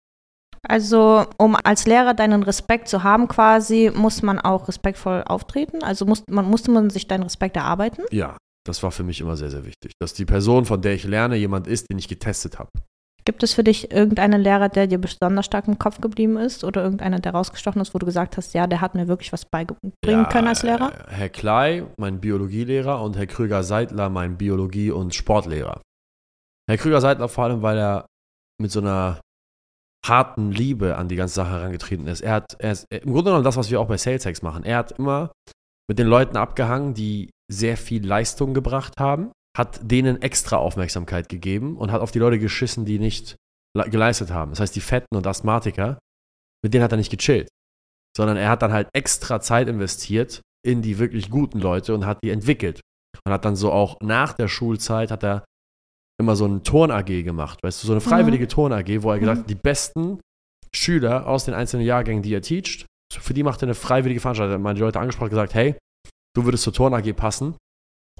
Also, 0.67 1.25
um 1.37 1.55
als 1.55 1.85
Lehrer 1.85 2.13
deinen 2.13 2.43
Respekt 2.43 2.89
zu 2.89 3.03
haben, 3.03 3.27
quasi, 3.27 3.91
muss 3.93 4.21
man 4.21 4.39
auch 4.39 4.67
respektvoll 4.67 5.23
auftreten? 5.23 5.83
Also 5.83 6.05
muss, 6.05 6.23
man, 6.29 6.45
musste 6.45 6.71
man 6.71 6.89
sich 6.89 7.07
deinen 7.07 7.23
Respekt 7.23 7.55
erarbeiten? 7.55 8.03
Ja, 8.11 8.37
das 8.67 8.83
war 8.83 8.91
für 8.91 9.03
mich 9.03 9.21
immer 9.21 9.37
sehr, 9.37 9.49
sehr 9.49 9.65
wichtig. 9.65 9.93
Dass 9.99 10.13
die 10.13 10.25
Person, 10.25 10.65
von 10.65 10.81
der 10.81 10.93
ich 10.93 11.05
lerne, 11.05 11.37
jemand 11.37 11.67
ist, 11.67 11.89
den 11.89 11.97
ich 11.97 12.07
getestet 12.07 12.59
habe. 12.59 12.69
Gibt 13.25 13.43
es 13.43 13.53
für 13.53 13.63
dich 13.63 13.91
irgendeinen 13.91 14.41
Lehrer, 14.41 14.69
der 14.69 14.87
dir 14.87 14.97
besonders 14.97 15.45
stark 15.45 15.67
im 15.67 15.77
Kopf 15.77 16.01
geblieben 16.01 16.37
ist 16.37 16.63
oder 16.63 16.83
irgendeiner, 16.83 17.19
der 17.19 17.33
rausgestochen 17.33 17.81
ist, 17.81 17.93
wo 17.93 17.99
du 17.99 18.05
gesagt 18.05 18.37
hast, 18.37 18.53
ja, 18.53 18.67
der 18.67 18.81
hat 18.81 18.95
mir 18.95 19.07
wirklich 19.07 19.31
was 19.33 19.45
beibringen 19.45 19.93
können 20.03 20.47
als 20.47 20.63
Lehrer? 20.63 20.91
äh, 20.91 21.11
Herr 21.11 21.29
Klei, 21.29 21.85
mein 21.97 22.19
Biologielehrer, 22.19 23.01
und 23.01 23.17
Herr 23.17 23.27
Krüger-Seidler, 23.27 24.09
mein 24.09 24.37
Biologie- 24.37 24.91
und 24.91 25.13
Sportlehrer. 25.13 25.81
Herr 26.69 26.77
Krüger-Seidler 26.77 27.27
vor 27.29 27.45
allem, 27.45 27.61
weil 27.61 27.77
er 27.77 28.05
mit 28.61 28.71
so 28.71 28.79
einer 28.79 29.19
harten 30.05 30.51
Liebe 30.51 30.95
an 30.95 31.07
die 31.07 31.15
ganze 31.15 31.35
Sache 31.35 31.51
herangetreten 31.51 32.07
ist. 32.07 32.21
Er 32.21 32.33
hat, 32.33 32.55
er 32.59 32.71
ist 32.71 32.85
im 32.89 33.11
Grunde 33.11 33.25
genommen 33.25 33.43
das, 33.43 33.57
was 33.57 33.69
wir 33.69 33.81
auch 33.81 33.87
bei 33.87 33.97
SalesX 33.97 34.41
machen. 34.41 34.63
Er 34.63 34.77
hat 34.77 34.93
immer 34.93 35.31
mit 35.89 35.99
den 35.99 36.07
Leuten 36.07 36.37
abgehangen, 36.37 36.93
die 36.93 37.29
sehr 37.51 37.77
viel 37.77 38.05
Leistung 38.05 38.53
gebracht 38.53 38.93
haben, 38.99 39.31
hat 39.57 39.79
denen 39.83 40.21
extra 40.21 40.57
Aufmerksamkeit 40.57 41.27
gegeben 41.29 41.77
und 41.77 41.91
hat 41.91 42.01
auf 42.01 42.11
die 42.11 42.19
Leute 42.19 42.39
geschissen, 42.39 42.85
die 42.85 42.99
nicht 42.99 43.35
le- 43.77 43.89
geleistet 43.89 44.31
haben. 44.31 44.51
Das 44.51 44.59
heißt, 44.59 44.75
die 44.75 44.81
Fetten 44.81 45.15
und 45.15 45.25
Asthmatiker, 45.27 45.99
mit 46.63 46.73
denen 46.73 46.83
hat 46.83 46.91
er 46.91 46.97
nicht 46.97 47.11
gechillt, 47.11 47.49
sondern 48.15 48.37
er 48.37 48.49
hat 48.49 48.61
dann 48.61 48.71
halt 48.73 48.89
extra 48.93 49.41
Zeit 49.41 49.67
investiert 49.67 50.41
in 50.65 50.81
die 50.81 50.99
wirklich 50.99 51.29
guten 51.29 51.59
Leute 51.59 51.93
und 51.95 52.05
hat 52.05 52.19
die 52.23 52.29
entwickelt. 52.31 52.81
Und 53.25 53.33
hat 53.33 53.45
dann 53.45 53.55
so 53.55 53.71
auch 53.71 53.97
nach 54.01 54.33
der 54.33 54.47
Schulzeit 54.47 55.09
hat 55.11 55.23
er 55.23 55.43
immer 56.21 56.35
so 56.35 56.45
eine 56.45 56.61
Turn-AG 56.63 57.23
gemacht, 57.23 57.59
weißt 57.63 57.81
du, 57.81 57.87
so 57.87 57.93
eine 57.93 58.01
freiwillige 58.01 58.47
Turn-AG, 58.47 59.03
wo 59.03 59.11
er 59.11 59.19
gesagt 59.19 59.37
Mhm. 59.37 59.41
hat, 59.43 59.49
die 59.49 59.55
besten 59.55 60.19
Schüler 60.75 61.27
aus 61.27 61.45
den 61.45 61.53
einzelnen 61.53 61.85
Jahrgängen, 61.85 62.21
die 62.23 62.33
er 62.33 62.41
teacht, 62.41 62.85
für 63.11 63.33
die 63.33 63.43
macht 63.43 63.61
er 63.61 63.67
eine 63.67 63.73
freiwillige 63.75 64.19
Veranstaltung. 64.19 64.51
Er 64.51 64.55
hat 64.55 64.61
mal 64.61 64.73
die 64.75 64.81
Leute 64.81 64.99
angesprochen 64.99 65.25
und 65.27 65.29
gesagt, 65.31 65.53
hey, 65.55 65.75
du 66.35 66.43
würdest 66.45 66.63
zur 66.63 66.73
Turn-AG 66.73 67.13
passen, 67.13 67.55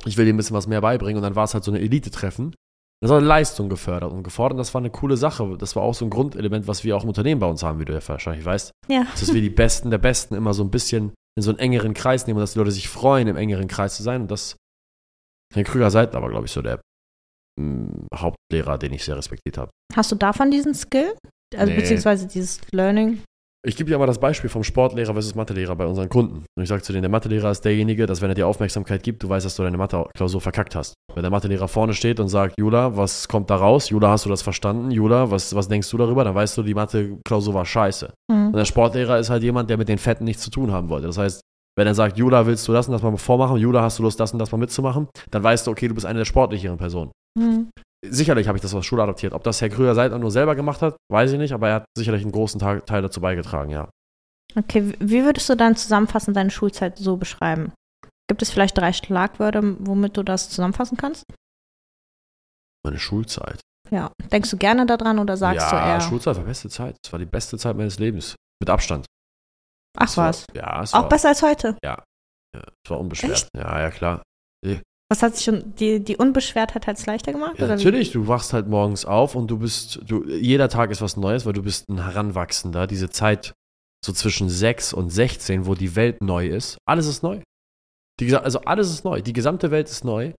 ich 0.06 0.18
will 0.18 0.26
dir 0.26 0.34
ein 0.34 0.38
bisschen 0.38 0.56
was 0.56 0.68
mehr 0.68 0.82
beibringen. 0.82 1.18
Und 1.18 1.24
dann 1.24 1.36
war 1.36 1.44
es 1.46 1.54
halt 1.54 1.64
so 1.64 1.72
eine 1.72 1.80
Elite-Treffen. 1.80 2.56
Das 3.02 3.12
war 3.12 3.22
Leistung 3.22 3.70
gefördert 3.70 4.12
und 4.12 4.24
gefordert. 4.24 4.60
Das 4.60 4.74
war 4.74 4.82
eine 4.82 4.90
coole 4.90 5.16
Sache. 5.16 5.56
Das 5.58 5.76
war 5.76 5.84
auch 5.84 5.94
so 5.94 6.06
ein 6.06 6.10
Grundelement, 6.10 6.68
was 6.68 6.84
wir 6.84 6.98
auch 6.98 7.04
im 7.04 7.10
Unternehmen 7.10 7.40
bei 7.40 7.48
uns 7.48 7.64
haben, 7.64 7.80
wie 7.80 7.86
du 7.86 7.94
ja 7.94 8.06
wahrscheinlich 8.06 8.44
weißt. 8.46 8.72
Ja. 8.90 9.06
Dass 9.18 9.34
wir 9.34 9.42
die 9.42 9.50
Besten 9.50 9.90
der 9.90 10.00
Besten 10.00 10.36
immer 10.36 10.54
so 10.54 10.64
ein 10.64 10.70
bisschen 10.72 11.14
in 11.38 11.44
so 11.44 11.52
einen 11.52 11.60
engeren 11.60 11.94
Kreis 11.94 12.28
nehmen 12.28 12.38
und 12.38 12.42
dass 12.42 12.54
die 12.54 12.60
Leute 12.60 12.72
sich 12.72 12.90
freuen, 12.90 13.28
im 13.30 13.38
engeren 13.38 13.68
Kreis 13.70 13.96
zu 13.96 14.04
sein. 14.04 14.22
Und 14.24 14.32
das, 14.32 14.58
Herr 15.54 15.64
Krüger 15.64 15.92
seid 15.92 16.14
aber, 16.14 16.30
glaube 16.30 16.46
ich, 16.48 16.52
so 16.52 16.62
der 16.62 16.82
mh, 17.58 18.08
Hauptlehrer, 18.16 18.78
den 18.78 18.92
ich 18.92 19.06
sehr 19.06 19.16
respektiert 19.16 19.58
habe. 19.58 19.72
Hast 19.96 20.12
du 20.12 20.16
davon 20.16 20.52
diesen 20.52 20.74
Skill? 20.74 21.14
Also 21.56 21.72
Nee. 21.72 21.80
beziehungsweise 21.80 22.28
dieses 22.28 22.60
Learning? 22.72 23.22
Ich 23.68 23.76
gebe 23.76 23.90
dir 23.90 23.98
mal 23.98 24.06
das 24.06 24.20
Beispiel 24.20 24.50
vom 24.50 24.64
Sportlehrer 24.64 25.12
versus 25.12 25.36
Mathelehrer 25.36 25.76
bei 25.76 25.86
unseren 25.86 26.08
Kunden. 26.08 26.46
Und 26.56 26.64
ich 26.64 26.70
sage 26.70 26.82
zu 26.82 26.94
denen, 26.94 27.02
der 27.02 27.12
Mathelehrer 27.12 27.52
ist 27.52 27.66
derjenige, 27.66 28.06
dass 28.06 28.22
wenn 28.22 28.30
er 28.30 28.36
dir 28.36 28.48
Aufmerksamkeit 28.48 29.04
gibt, 29.04 29.22
du 29.22 29.28
weißt, 29.28 29.46
dass 29.46 29.58
du 29.58 29.64
deine 29.64 29.76
Mathe-Klausur 29.78 30.40
verkackt 30.40 30.76
hast. 30.76 30.94
Wenn 31.14 31.24
der 31.24 31.30
Mathelehrer 31.30 31.68
vorne 31.68 31.94
steht 31.94 32.22
und 32.22 32.30
sagt, 32.30 32.56
Jula, 32.58 32.96
was 32.96 33.28
kommt 33.28 33.50
da 33.50 33.58
raus? 33.58 33.90
Jula, 33.90 34.12
hast 34.12 34.24
du 34.24 34.30
das 34.30 34.42
verstanden? 34.44 34.92
Jula, 34.92 35.30
was, 35.30 35.54
was 35.56 35.68
denkst 35.68 35.90
du 35.92 35.98
darüber? 35.98 36.24
Dann 36.24 36.36
weißt 36.36 36.58
du, 36.58 36.64
die 36.64 36.74
Mathe-Klausur 36.74 37.54
war 37.54 37.66
scheiße. 37.66 38.14
Und 38.32 38.46
Hm. 38.46 38.54
der 38.54 38.64
Sportlehrer 38.64 39.20
ist 39.20 39.30
halt 39.30 39.44
jemand, 39.44 39.70
der 39.70 39.78
mit 39.78 39.90
den 39.90 39.98
Fetten 39.98 40.24
nichts 40.24 40.44
zu 40.44 40.52
tun 40.52 40.72
haben 40.72 40.88
wollte. 40.88 41.08
Das 41.08 41.18
heißt, 41.18 41.42
wenn 41.78 41.86
er 41.86 41.96
sagt, 41.96 42.18
Jula, 42.18 42.46
willst 42.46 42.66
du 42.66 42.72
das 42.72 42.88
und 42.88 42.94
das 42.94 43.02
mal 43.02 43.16
vormachen? 43.18 43.58
Jula, 43.58 43.82
hast 43.82 44.00
du 44.00 44.04
Lust, 44.04 44.22
das 44.22 44.32
und 44.32 44.40
das 44.40 44.54
mal 44.54 44.58
mitzumachen? 44.58 45.10
Dann 45.32 45.44
weißt 45.44 45.68
du, 45.68 45.72
okay, 45.72 45.90
du 45.90 45.96
bist 45.96 46.06
eine 46.06 46.20
der 46.20 46.26
sportlicheren 46.26 46.78
Personen. 46.78 47.12
Hm. 47.38 47.70
Sicherlich 48.06 48.48
habe 48.48 48.58
ich 48.58 48.62
das 48.62 48.74
aus 48.74 48.80
der 48.80 48.84
Schule 48.84 49.04
adaptiert. 49.04 49.34
Ob 49.34 49.44
das 49.44 49.60
Herr 49.62 49.70
Krüger 49.70 49.94
Seidler 49.96 50.20
nur 50.20 50.32
selber 50.32 50.56
gemacht 50.56 50.82
hat, 50.82 50.96
weiß 51.12 51.34
ich 51.34 51.38
nicht, 51.38 51.54
aber 51.54 51.68
er 51.70 51.76
hat 51.76 51.86
sicherlich 51.98 52.22
einen 52.24 52.32
großen 52.32 52.60
Teil 52.60 53.02
dazu 53.02 53.20
beigetragen, 53.20 53.72
ja. 53.72 53.90
Okay, 54.56 54.94
wie 55.00 55.24
würdest 55.24 55.50
du 55.50 55.56
dann 55.56 55.76
zusammenfassend 55.76 56.36
deine 56.36 56.50
Schulzeit 56.50 56.98
so 56.98 57.18
beschreiben? 57.18 57.74
Gibt 58.30 58.42
es 58.42 58.50
vielleicht 58.52 58.78
drei 58.78 58.94
Schlagwörter, 58.94 59.62
womit 59.80 60.16
du 60.16 60.24
das 60.24 60.50
zusammenfassen 60.50 60.98
kannst? 60.98 61.24
Meine 62.86 63.00
Schulzeit. 63.00 63.60
Ja. 63.92 64.12
Denkst 64.32 64.50
du 64.52 64.58
gerne 64.58 64.86
daran 64.86 65.20
oder 65.20 65.36
sagst 65.36 65.70
ja, 65.70 65.70
du 65.72 65.76
eher? 65.88 66.02
Schulzeit 66.02 66.38
war 66.38 66.44
beste 66.44 66.70
Zeit. 66.70 66.96
Es 67.04 67.12
war 67.12 67.20
die 67.20 67.26
beste 67.26 67.58
Zeit 67.58 67.76
meines 67.76 68.00
Lebens. 68.00 68.36
Mit 68.62 68.70
Abstand. 68.70 69.06
Ach 69.98 70.06
Es 70.06 70.18
war- 70.18 70.30
was. 70.30 70.46
Ja, 70.54 70.84
es 70.84 70.94
Auch 70.94 71.02
war, 71.04 71.10
besser 71.10 71.30
als 71.30 71.42
heute. 71.42 71.76
Ja, 71.84 72.04
es 72.56 72.90
war 72.90 73.00
unbeschwert. 73.00 73.32
Echt? 73.34 73.50
Ja, 73.58 73.80
ja, 73.82 73.90
klar. 73.92 74.22
Was 75.12 75.24
hat 75.24 75.36
sich 75.36 75.46
schon 75.46 75.74
die, 75.76 76.04
die 76.04 76.18
Unbeschwertheit 76.18 76.86
hat 76.86 76.98
es 76.98 77.08
leichter 77.08 77.32
gemacht? 77.32 77.58
Ja, 77.58 77.66
natürlich, 77.66 78.12
du 78.12 78.28
wachst 78.28 78.54
halt 78.54 78.68
morgens 78.68 79.06
auf 79.06 79.34
und 79.34 79.50
du 79.50 79.58
bist, 79.58 80.00
du, 80.06 80.24
jeder 80.26 80.70
Tag 80.70 80.92
ist 80.92 81.02
was 81.02 81.18
Neues, 81.18 81.48
weil 81.48 81.54
du 81.54 81.64
bist 81.64 81.90
ein 81.90 82.04
Heranwachsender. 82.04 82.86
Diese 82.86 83.10
Zeit 83.10 83.54
so 84.06 84.14
zwischen 84.14 84.50
6 84.50 84.94
und 84.94 85.10
16, 85.10 85.66
wo 85.66 85.74
die 85.74 85.96
Welt 85.96 86.22
neu 86.22 86.48
ist, 86.48 86.78
alles 86.86 87.08
ist 87.08 87.24
neu. 87.24 87.42
Die, 88.20 88.36
also 88.36 88.62
alles 88.62 88.92
ist 88.92 89.04
neu. 89.04 89.22
Die 89.22 89.34
gesamte 89.34 89.72
Welt 89.72 89.90
ist 89.90 90.06
neu. 90.06 90.34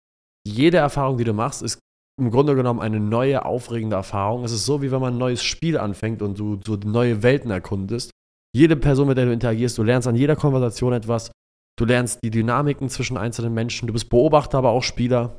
Jede 0.46 0.76
Erfahrung, 0.76 1.18
die 1.18 1.24
du 1.24 1.32
machst, 1.32 1.62
ist 1.62 1.80
im 2.20 2.30
Grunde 2.30 2.54
genommen 2.54 2.80
eine 2.80 3.00
neue, 3.00 3.44
aufregende 3.44 3.96
Erfahrung. 3.96 4.44
Es 4.44 4.52
ist 4.52 4.66
so, 4.66 4.82
wie 4.82 4.92
wenn 4.92 5.00
man 5.00 5.14
ein 5.14 5.18
neues 5.18 5.42
Spiel 5.42 5.78
anfängt 5.78 6.22
und 6.22 6.38
du 6.38 6.60
so 6.64 6.76
neue 6.76 7.24
Welten 7.24 7.50
erkundest. 7.50 8.12
Jede 8.54 8.76
Person, 8.76 9.08
mit 9.08 9.18
der 9.18 9.26
du 9.26 9.32
interagierst, 9.32 9.78
du 9.78 9.82
lernst 9.82 10.06
an 10.06 10.16
jeder 10.16 10.36
Konversation 10.36 10.92
etwas. 10.92 11.32
Du 11.80 11.86
lernst 11.86 12.22
die 12.22 12.30
Dynamiken 12.30 12.90
zwischen 12.90 13.16
einzelnen 13.16 13.54
Menschen. 13.54 13.86
Du 13.86 13.94
bist 13.94 14.10
Beobachter, 14.10 14.58
aber 14.58 14.68
auch 14.68 14.82
Spieler. 14.82 15.38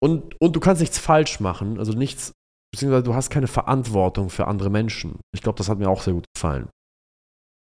Und, 0.00 0.40
und 0.40 0.54
du 0.54 0.60
kannst 0.60 0.80
nichts 0.80 1.00
falsch 1.00 1.40
machen. 1.40 1.76
Also 1.80 1.92
nichts, 1.92 2.30
beziehungsweise 2.72 3.02
du 3.02 3.14
hast 3.14 3.30
keine 3.30 3.48
Verantwortung 3.48 4.30
für 4.30 4.46
andere 4.46 4.70
Menschen. 4.70 5.18
Ich 5.34 5.42
glaube, 5.42 5.58
das 5.58 5.68
hat 5.68 5.78
mir 5.78 5.90
auch 5.90 6.02
sehr 6.02 6.14
gut 6.14 6.26
gefallen. 6.36 6.68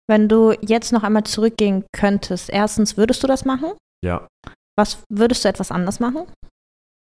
Wenn 0.08 0.28
du 0.28 0.52
jetzt 0.60 0.90
noch 0.90 1.04
einmal 1.04 1.22
zurückgehen 1.22 1.84
könntest, 1.92 2.50
erstens, 2.50 2.96
würdest 2.96 3.22
du 3.22 3.28
das 3.28 3.44
machen? 3.44 3.74
Ja, 4.04 4.26
Was 4.76 5.04
würdest 5.08 5.44
du 5.44 5.48
etwas 5.48 5.70
anders 5.70 6.00
machen? 6.00 6.26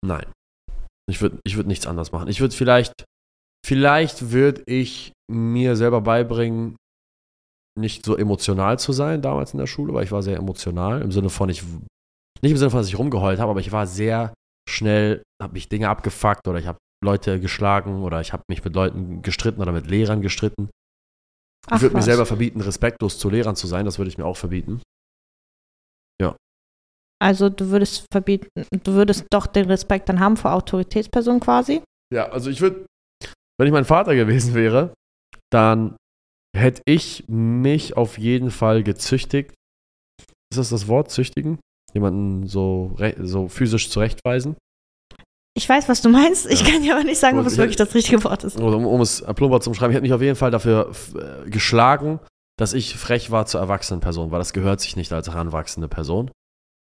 nein. 0.05 0.25
Ich 1.09 1.21
würde 1.21 1.39
ich 1.45 1.55
würd 1.55 1.67
nichts 1.67 1.87
anders 1.87 2.11
machen. 2.11 2.27
Ich 2.27 2.41
würde 2.41 2.53
vielleicht, 2.53 3.05
vielleicht 3.65 4.31
würde 4.31 4.63
ich 4.65 5.13
mir 5.31 5.77
selber 5.77 6.01
beibringen, 6.01 6.75
nicht 7.77 8.05
so 8.05 8.15
emotional 8.15 8.79
zu 8.79 8.91
sein 8.91 9.21
damals 9.21 9.53
in 9.53 9.59
der 9.59 9.67
Schule, 9.67 9.93
weil 9.93 10.03
ich 10.03 10.11
war 10.11 10.21
sehr 10.21 10.37
emotional 10.37 11.01
im 11.01 11.11
Sinne 11.11 11.29
von 11.29 11.49
ich 11.49 11.63
nicht 12.41 12.51
im 12.51 12.57
Sinne 12.57 12.69
von 12.69 12.79
dass 12.79 12.87
ich 12.87 12.97
rumgeheult 12.97 13.39
habe, 13.39 13.51
aber 13.51 13.59
ich 13.59 13.71
war 13.71 13.87
sehr 13.87 14.33
schnell, 14.69 15.23
habe 15.41 15.53
mich 15.53 15.69
Dinge 15.69 15.89
abgefuckt 15.89 16.47
oder 16.47 16.59
ich 16.59 16.67
habe 16.67 16.77
Leute 17.03 17.39
geschlagen 17.39 18.03
oder 18.03 18.21
ich 18.21 18.33
habe 18.33 18.43
mich 18.49 18.63
mit 18.63 18.75
Leuten 18.75 19.21
gestritten 19.21 19.61
oder 19.61 19.71
mit 19.71 19.87
Lehrern 19.87 20.21
gestritten. 20.21 20.69
Ach, 21.67 21.77
ich 21.77 21.81
würde 21.81 21.95
mir 21.95 22.01
selber 22.01 22.25
verbieten, 22.25 22.61
respektlos 22.61 23.19
zu 23.19 23.29
Lehrern 23.29 23.55
zu 23.55 23.67
sein, 23.67 23.85
das 23.85 23.97
würde 23.97 24.09
ich 24.09 24.17
mir 24.17 24.25
auch 24.25 24.37
verbieten. 24.37 24.81
Also 27.19 27.49
du 27.49 27.69
würdest 27.69 28.05
verbieten, 28.11 28.47
du 28.83 28.93
würdest 28.93 29.25
doch 29.31 29.47
den 29.47 29.65
Respekt 29.65 30.07
dann 30.09 30.19
haben 30.19 30.37
vor 30.37 30.53
Autoritätspersonen 30.53 31.39
quasi. 31.39 31.81
Ja, 32.13 32.29
also 32.29 32.49
ich 32.49 32.61
würde, 32.61 32.85
wenn 33.57 33.67
ich 33.67 33.73
mein 33.73 33.85
Vater 33.85 34.15
gewesen 34.15 34.53
wäre, 34.53 34.93
dann 35.51 35.95
hätte 36.57 36.81
ich 36.85 37.23
mich 37.27 37.95
auf 37.97 38.17
jeden 38.17 38.51
Fall 38.51 38.83
gezüchtigt. 38.83 39.53
Ist 40.51 40.57
das 40.57 40.69
das 40.69 40.87
Wort, 40.87 41.11
züchtigen? 41.11 41.59
Jemanden 41.93 42.47
so, 42.47 42.95
so 43.19 43.47
physisch 43.47 43.89
zurechtweisen? 43.89 44.55
Ich 45.57 45.67
weiß, 45.67 45.89
was 45.89 46.01
du 46.01 46.09
meinst. 46.09 46.45
Ich 46.45 46.61
Ja. 46.61 46.71
kann 46.71 46.83
dir 46.83 46.95
aber 46.95 47.03
nicht 47.03 47.19
sagen, 47.19 47.39
ob 47.39 47.45
es 47.47 47.57
wirklich 47.57 47.77
das 47.77 47.95
richtige 47.95 48.23
Wort 48.23 48.43
ist. 48.43 48.59
Um, 48.59 48.85
um 48.85 49.01
es 49.01 49.23
plumper 49.35 49.59
zu 49.59 49.69
umschreiben, 49.71 49.91
ich 49.91 49.95
hätte 49.95 50.03
mich 50.03 50.13
auf 50.13 50.21
jeden 50.21 50.35
Fall 50.35 50.51
dafür 50.51 50.91
äh, 51.15 51.49
geschlagen, 51.49 52.19
dass 52.59 52.73
ich 52.73 52.95
frech 52.95 53.31
war 53.31 53.45
zur 53.47 53.61
erwachsenen 53.61 53.99
Person, 53.99 54.31
weil 54.31 54.39
das 54.39 54.53
gehört 54.53 54.81
sich 54.81 54.95
nicht 54.95 55.11
als 55.13 55.27
heranwachsende 55.29 55.87
Person. 55.87 56.29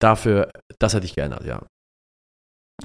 Dafür, 0.02 0.52
das 0.80 0.94
hätte 0.94 1.06
ich 1.06 1.16
geändert, 1.16 1.46
ja. 1.46 1.66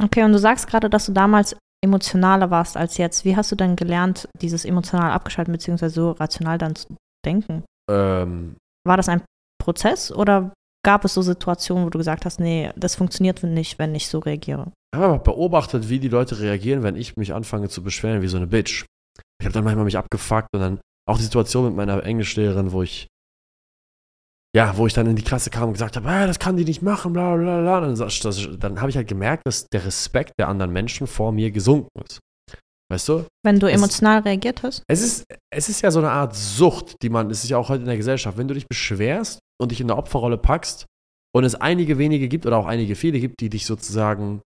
Okay, 0.01 0.23
und 0.23 0.33
du 0.33 0.39
sagst 0.39 0.67
gerade, 0.69 0.89
dass 0.89 1.07
du 1.07 1.13
damals 1.13 1.57
emotionaler 1.83 2.51
warst 2.51 2.77
als 2.77 2.97
jetzt. 2.97 3.25
Wie 3.25 3.37
hast 3.37 3.53
du 3.53 3.57
denn 3.57 3.77
gelernt, 3.77 4.29
dieses 4.41 4.65
emotional 4.65 5.11
abgeschalten 5.11 5.53
beziehungsweise 5.53 5.95
so 5.95 6.11
rational 6.13 6.59
dann 6.59 6.77
zu 6.77 6.89
denken? 7.25 7.65
Ähm, 7.91 8.57
War 8.87 8.97
das 8.97 9.09
ein 9.09 9.23
Prozess 9.63 10.13
oder 10.13 10.53
gab 10.85 11.05
es 11.05 11.15
so 11.15 11.23
Situationen, 11.23 11.85
wo 11.85 11.91
du 11.91 11.99
gesagt 11.99 12.25
hast, 12.25 12.41
nee, 12.41 12.71
das 12.77 12.95
funktioniert 12.95 13.43
nicht, 13.43 13.79
wenn 13.79 13.95
ich 13.95 14.09
so 14.09 14.19
reagiere? 14.19 14.73
Ich 14.93 15.01
habe 15.01 15.13
einfach 15.13 15.25
beobachtet, 15.25 15.89
wie 15.89 15.99
die 15.99 16.09
Leute 16.09 16.41
reagieren, 16.41 16.83
wenn 16.83 16.97
ich 16.97 17.17
mich 17.17 17.33
anfange 17.33 17.69
zu 17.69 17.83
beschweren 17.83 18.23
wie 18.23 18.29
so 18.29 18.37
eine 18.37 18.47
Bitch. 18.47 18.85
Ich 19.41 19.47
habe 19.47 19.53
dann 19.53 19.65
manchmal 19.65 19.85
mich 19.85 19.99
abgefuckt 19.99 20.49
und 20.53 20.61
dann 20.61 20.81
auch 21.09 21.17
die 21.17 21.25
Situation 21.25 21.65
mit 21.65 21.75
meiner 21.75 22.05
Englischlehrerin, 22.05 22.73
wo 22.73 22.83
ich 22.83 23.09
ja, 24.55 24.77
wo 24.77 24.87
ich 24.87 24.93
dann 24.93 25.07
in 25.07 25.17
die 25.17 25.23
Klasse 25.23 25.51
kam 25.51 25.69
und 25.69 25.73
gesagt 25.75 25.97
habe, 25.97 26.09
äh, 26.11 26.27
das 26.27 26.39
kann 26.39 26.57
die 26.57 26.65
nicht 26.65 26.83
machen, 26.83 27.13
bla 27.13 27.37
bla 27.37 27.61
bla. 27.61 27.81
Dann, 27.81 28.59
dann 28.61 28.81
habe 28.81 28.91
ich 28.91 28.97
halt 28.97 29.09
gemerkt, 29.09 29.47
dass 29.47 29.67
der 29.73 29.85
Respekt 29.87 30.33
der 30.39 30.49
anderen 30.49 30.73
Menschen 30.73 31.07
vor 31.07 31.33
mir 31.33 31.51
gesunken 31.51 31.89
ist. 32.07 32.19
Weißt 32.91 33.09
du? 33.09 33.25
Wenn 33.43 33.59
du 33.59 33.67
Es- 33.67 33.75
emotional 33.75 34.21
reagiert 34.21 34.63
hast? 34.63 34.83
Es 34.87 35.03
ist, 35.03 35.25
es 35.51 35.69
ist 35.71 35.81
ja 35.81 35.91
so 35.91 36.01
eine 36.01 36.11
Art 36.11 36.37
Sucht, 36.37 36.97
die 37.03 37.09
man, 37.09 37.31
es 37.31 37.43
ist 37.45 37.49
ja 37.51 37.57
auch 37.57 37.71
heute 37.71 37.81
in 37.81 37.87
der 37.89 37.97
Gesellschaft, 37.97 38.37
wenn 38.37 38.49
du 38.49 38.55
dich 38.55 38.67
beschwerst 38.69 39.39
und 39.61 39.71
dich 39.71 39.81
in 39.81 39.87
der 39.89 39.97
Opferrolle 39.97 40.37
packst 40.37 40.85
und 41.35 41.45
es 41.45 41.55
einige 41.55 41.97
wenige 41.97 42.29
gibt 42.29 42.45
oder 42.45 42.59
auch 42.59 42.67
einige 42.67 42.95
viele 42.95 43.19
gibt, 43.21 43.41
die 43.41 43.49
dich 43.49 43.65
sozusagen, 43.65 44.43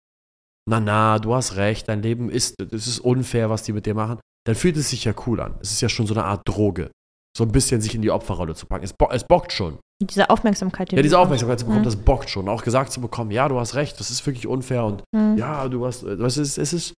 na 0.70 0.78
na, 0.78 1.18
du 1.18 1.34
hast 1.34 1.56
recht, 1.56 1.88
dein 1.88 2.02
Leben 2.02 2.30
ist, 2.30 2.54
es 2.60 2.86
ist 2.86 3.00
unfair, 3.00 3.50
was 3.50 3.64
die 3.64 3.72
mit 3.72 3.86
dir 3.86 3.94
machen, 3.94 4.20
dann 4.46 4.54
fühlt 4.54 4.76
es 4.76 4.90
sich 4.90 5.02
ja 5.04 5.12
cool 5.26 5.40
an. 5.40 5.56
Es 5.60 5.72
ist 5.72 5.80
ja 5.80 5.88
schon 5.88 6.06
so 6.06 6.14
eine 6.14 6.22
Art 6.24 6.42
Droge. 6.46 6.92
So 7.36 7.42
ein 7.42 7.50
bisschen 7.50 7.80
sich 7.80 7.96
in 7.96 8.02
die 8.02 8.12
Opferrolle 8.12 8.54
zu 8.54 8.66
packen. 8.66 8.84
Es, 8.84 8.92
bo 8.92 9.08
es 9.10 9.24
bockt 9.24 9.52
schon. 9.52 9.78
Diese 10.02 10.28
Aufmerksamkeit, 10.28 10.90
die 10.92 10.96
Ja, 10.96 11.02
diese. 11.02 11.18
Aufmerksamkeit 11.18 11.58
zu 11.58 11.64
bekommen, 11.64 11.80
Mhm. 11.80 11.84
das 11.86 11.96
bockt 11.96 12.28
schon. 12.28 12.48
Auch 12.48 12.62
gesagt 12.62 12.92
zu 12.92 13.00
bekommen, 13.00 13.30
ja, 13.30 13.48
du 13.48 13.58
hast 13.58 13.74
recht, 13.74 13.98
das 13.98 14.10
ist 14.10 14.26
wirklich 14.26 14.46
unfair 14.46 14.84
und 14.84 15.02
Mhm. 15.14 15.38
ja, 15.38 15.68
du 15.68 15.86
hast, 15.86 16.04
was 16.04 16.36
ist, 16.36 16.58
es 16.58 16.72
ist, 16.72 16.94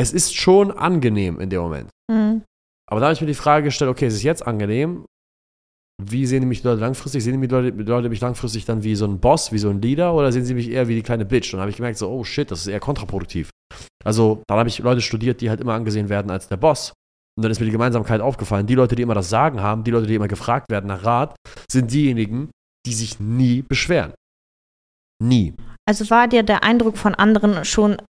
es 0.00 0.12
ist 0.12 0.34
schon 0.34 0.70
angenehm 0.70 1.40
in 1.40 1.50
dem 1.50 1.60
Moment. 1.60 1.90
Mhm. 2.10 2.42
Aber 2.90 3.00
da 3.00 3.06
habe 3.06 3.12
ich 3.14 3.20
mir 3.20 3.26
die 3.26 3.34
Frage 3.34 3.64
gestellt, 3.64 3.90
okay, 3.90 4.06
es 4.06 4.14
ist 4.14 4.22
jetzt 4.22 4.46
angenehm. 4.46 5.04
Wie 6.00 6.26
sehen 6.26 6.40
die 6.42 6.46
mich 6.46 6.62
Leute 6.62 6.80
langfristig? 6.80 7.24
Sehen 7.24 7.40
die 7.42 7.48
Leute, 7.48 7.72
die 7.72 7.82
Leute 7.82 8.08
mich 8.08 8.20
langfristig 8.20 8.64
dann 8.64 8.84
wie 8.84 8.94
so 8.94 9.04
ein 9.04 9.18
Boss, 9.18 9.50
wie 9.52 9.58
so 9.58 9.68
ein 9.68 9.82
Leader 9.82 10.14
oder 10.14 10.30
sehen 10.30 10.44
sie 10.44 10.54
mich 10.54 10.70
eher 10.70 10.86
wie 10.88 10.94
die 10.94 11.02
kleine 11.02 11.24
Bitch? 11.26 11.52
Und 11.52 11.58
dann 11.58 11.62
habe 11.62 11.70
ich 11.70 11.76
gemerkt, 11.76 11.98
so, 11.98 12.08
oh 12.08 12.22
shit, 12.24 12.50
das 12.50 12.60
ist 12.60 12.66
eher 12.68 12.78
kontraproduktiv. 12.80 13.50
Also, 14.04 14.42
dann 14.46 14.58
habe 14.58 14.68
ich 14.68 14.78
Leute 14.78 15.00
studiert, 15.00 15.40
die 15.40 15.50
halt 15.50 15.60
immer 15.60 15.74
angesehen 15.74 16.08
werden 16.08 16.30
als 16.30 16.46
der 16.48 16.56
Boss. 16.56 16.92
Und 17.38 17.42
dann 17.42 17.52
ist 17.52 17.60
mir 17.60 17.66
die 17.66 17.72
Gemeinsamkeit 17.72 18.20
aufgefallen. 18.20 18.66
Die 18.66 18.74
Leute, 18.74 18.96
die 18.96 19.02
immer 19.02 19.14
das 19.14 19.30
Sagen 19.30 19.60
haben, 19.60 19.84
die 19.84 19.92
Leute, 19.92 20.08
die 20.08 20.16
immer 20.16 20.26
gefragt 20.26 20.72
werden 20.72 20.88
nach 20.88 21.04
Rat, 21.04 21.36
sind 21.70 21.92
diejenigen, 21.92 22.50
die 22.84 22.92
sich 22.92 23.20
nie 23.20 23.62
beschweren. 23.62 24.12
Nie. 25.22 25.54
Also 25.88 26.10
war 26.10 26.26
dir 26.26 26.42
der 26.42 26.64
Eindruck 26.64 26.98
von 26.98 27.14
anderen 27.14 27.64
schon 27.64 28.02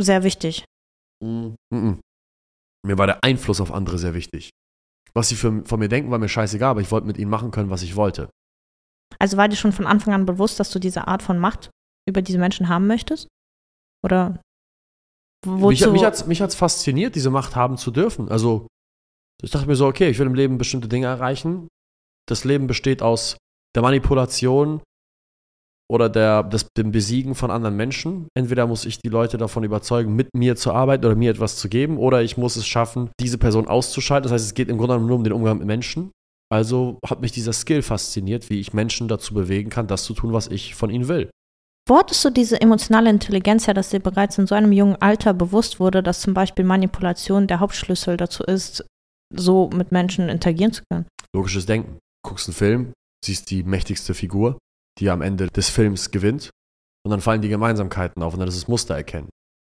sehr 0.00 0.22
wichtig? 0.22 0.64
Mm 1.22 1.54
-mm. 1.70 1.98
Mir 2.86 2.96
war 2.96 3.06
der 3.06 3.22
Einfluss 3.22 3.60
auf 3.60 3.70
andere 3.70 3.98
sehr 3.98 4.14
wichtig. 4.14 4.48
Was 5.12 5.28
sie 5.28 5.34
für, 5.34 5.62
von 5.66 5.78
mir 5.78 5.90
denken, 5.90 6.10
war 6.10 6.18
mir 6.18 6.30
scheißegal, 6.30 6.70
aber 6.70 6.80
ich 6.80 6.90
wollte 6.90 7.06
mit 7.06 7.18
ihnen 7.18 7.30
machen 7.30 7.50
können, 7.50 7.68
was 7.68 7.82
ich 7.82 7.94
wollte. 7.94 8.30
Also 9.18 9.36
war 9.36 9.48
dir 9.48 9.56
schon 9.56 9.72
von 9.72 9.86
Anfang 9.86 10.14
an 10.14 10.24
bewusst, 10.24 10.58
dass 10.58 10.70
du 10.70 10.78
diese 10.78 11.08
Art 11.08 11.22
von 11.22 11.38
Macht 11.38 11.68
über 12.08 12.22
diese 12.22 12.38
Menschen 12.38 12.70
haben 12.70 12.86
möchtest? 12.86 13.28
Oder 14.02 14.40
wozu? 15.44 15.68
Mich, 15.68 15.86
mich 15.92 16.04
hat 16.04 16.14
es 16.14 16.26
mich 16.26 16.40
hat's 16.40 16.54
fasziniert, 16.54 17.14
diese 17.14 17.30
Macht 17.30 17.56
haben 17.56 17.76
zu 17.76 17.90
dürfen. 17.90 18.28
Also, 18.28 18.66
ich 19.42 19.50
dachte 19.50 19.66
mir 19.66 19.76
so, 19.76 19.86
okay, 19.86 20.08
ich 20.08 20.18
will 20.18 20.26
im 20.26 20.34
Leben 20.34 20.58
bestimmte 20.58 20.88
Dinge 20.88 21.06
erreichen. 21.06 21.68
Das 22.28 22.44
Leben 22.44 22.66
besteht 22.66 23.02
aus 23.02 23.36
der 23.74 23.82
Manipulation 23.82 24.80
oder 25.88 26.08
der, 26.08 26.42
des, 26.42 26.66
dem 26.76 26.90
Besiegen 26.90 27.34
von 27.34 27.50
anderen 27.50 27.76
Menschen. 27.76 28.28
Entweder 28.34 28.66
muss 28.66 28.84
ich 28.84 28.98
die 28.98 29.08
Leute 29.08 29.38
davon 29.38 29.62
überzeugen, 29.62 30.16
mit 30.16 30.28
mir 30.34 30.56
zu 30.56 30.72
arbeiten 30.72 31.04
oder 31.04 31.14
mir 31.14 31.30
etwas 31.30 31.56
zu 31.56 31.68
geben, 31.68 31.98
oder 31.98 32.22
ich 32.22 32.36
muss 32.36 32.56
es 32.56 32.66
schaffen, 32.66 33.10
diese 33.20 33.38
Person 33.38 33.68
auszuschalten. 33.68 34.24
Das 34.24 34.32
heißt, 34.32 34.46
es 34.46 34.54
geht 34.54 34.68
im 34.68 34.78
Grunde 34.78 34.94
genommen 34.94 35.08
nur 35.08 35.16
um 35.16 35.24
den 35.24 35.32
Umgang 35.32 35.58
mit 35.58 35.66
Menschen. 35.66 36.10
Also 36.48 36.98
hat 37.04 37.20
mich 37.20 37.32
dieser 37.32 37.52
Skill 37.52 37.82
fasziniert, 37.82 38.50
wie 38.50 38.60
ich 38.60 38.72
Menschen 38.72 39.08
dazu 39.08 39.34
bewegen 39.34 39.70
kann, 39.70 39.86
das 39.86 40.04
zu 40.04 40.14
tun, 40.14 40.32
was 40.32 40.48
ich 40.48 40.74
von 40.74 40.90
ihnen 40.90 41.08
will. 41.08 41.30
Wo 41.88 41.98
hattest 41.98 42.24
du 42.24 42.30
diese 42.30 42.60
emotionale 42.60 43.10
Intelligenz 43.10 43.68
her, 43.68 43.74
dass 43.74 43.90
dir 43.90 44.00
bereits 44.00 44.38
in 44.38 44.48
so 44.48 44.56
einem 44.56 44.72
jungen 44.72 44.96
Alter 45.00 45.32
bewusst 45.32 45.78
wurde, 45.78 46.02
dass 46.02 46.20
zum 46.20 46.34
Beispiel 46.34 46.64
Manipulation 46.64 47.46
der 47.46 47.60
Hauptschlüssel 47.60 48.16
dazu 48.16 48.42
ist, 48.42 48.84
so 49.32 49.70
mit 49.72 49.92
Menschen 49.92 50.28
interagieren 50.28 50.72
zu 50.72 50.82
können? 50.90 51.06
Logisches 51.34 51.66
Denken. 51.66 51.98
Guckst 52.26 52.48
einen 52.48 52.54
Film, 52.54 52.92
siehst 53.24 53.50
die 53.50 53.62
mächtigste 53.62 54.14
Figur, 54.14 54.58
die 54.98 55.10
am 55.10 55.22
Ende 55.22 55.46
des 55.46 55.68
Films 55.68 56.10
gewinnt. 56.10 56.50
Und 57.04 57.10
dann 57.12 57.20
fallen 57.20 57.40
die 57.40 57.48
Gemeinsamkeiten 57.48 58.20
auf 58.20 58.32
und 58.32 58.40
dann 58.40 58.48
ist 58.48 58.56
es 58.56 58.66
Muster 58.66 58.96
erkennen. 58.96 59.28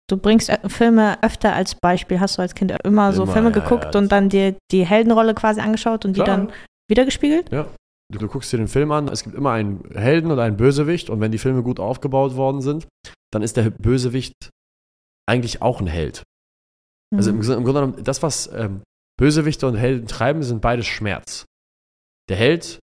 Du 0.10 0.18
bringst 0.18 0.50
äh, 0.50 0.58
Filme 0.68 1.22
öfter 1.22 1.54
als 1.54 1.76
Beispiel. 1.76 2.20
Hast 2.20 2.40
du 2.40 2.42
als 2.42 2.56
Kind 2.56 2.72
immer 2.84 3.14
so 3.14 3.24
Immer, 3.24 3.34
Filme 3.34 3.50
ja, 3.50 3.60
geguckt 3.60 3.94
ja, 3.94 4.00
und 4.00 4.12
dann 4.12 4.30
dir 4.30 4.56
die 4.72 4.88
Heldenrolle 4.88 5.36
quasi 5.36 5.62
angeschaut 5.62 6.04
und 6.06 6.14
die 6.14 6.24
Klar. 6.24 6.38
dann 6.38 6.54
wiedergespiegelt? 6.90 7.52
Ja. 7.52 7.68
Du, 8.12 8.20
du 8.20 8.28
guckst 8.28 8.52
dir 8.54 8.58
den 8.58 8.68
Film 8.70 8.92
an, 8.92 9.08
es 9.10 9.24
gibt 9.24 9.36
immer 9.36 9.52
einen 9.52 9.84
Helden 9.94 10.32
und 10.32 10.40
einen 10.40 10.56
Bösewicht 10.58 11.10
und 11.10 11.20
wenn 11.20 11.32
die 11.32 11.38
Filme 11.38 11.62
gut 11.64 11.80
aufgebaut 11.80 12.36
worden 12.36 12.62
sind, 12.62 12.88
dann 13.34 13.42
ist 13.42 13.58
der 13.58 13.70
Bösewicht 13.70 14.34
eigentlich 15.30 15.62
auch 15.62 15.82
ein 15.82 15.88
Held. 15.88 16.24
Also 17.14 17.30
im, 17.32 17.38
Mhm. 17.38 17.42
Grunde- 17.42 17.56
im 17.58 17.64
Grunde 17.66 17.82
genommen, 17.82 18.04
das, 18.04 18.24
was 18.24 18.48
ähm, 18.54 18.82
Bösewichte 19.20 19.68
und 19.68 19.76
Helden 19.76 20.08
treiben, 20.08 20.42
sind 20.44 20.62
beides 20.62 20.86
Schmerz. 20.88 21.46
Der 22.30 22.38
Held 22.38 22.80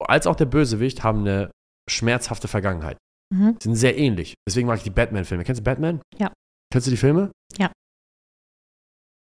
als 0.00 0.26
auch 0.26 0.36
der 0.36 0.46
Bösewicht 0.46 1.02
haben 1.02 1.20
eine 1.20 1.50
schmerzhafte 1.90 2.48
Vergangenheit. 2.48 2.98
Mhm. 3.34 3.56
sind 3.62 3.74
sehr 3.74 3.98
ähnlich. 3.98 4.32
Deswegen 4.48 4.66
mag 4.68 4.78
ich 4.78 4.84
die 4.84 4.90
Batman-Filme. 4.90 5.44
Kennst 5.44 5.60
du 5.60 5.64
Batman? 5.64 6.00
Ja. 6.18 6.32
Kennst 6.72 6.86
du 6.86 6.90
die 6.90 6.96
Filme? 6.96 7.30
Ja. 7.58 7.70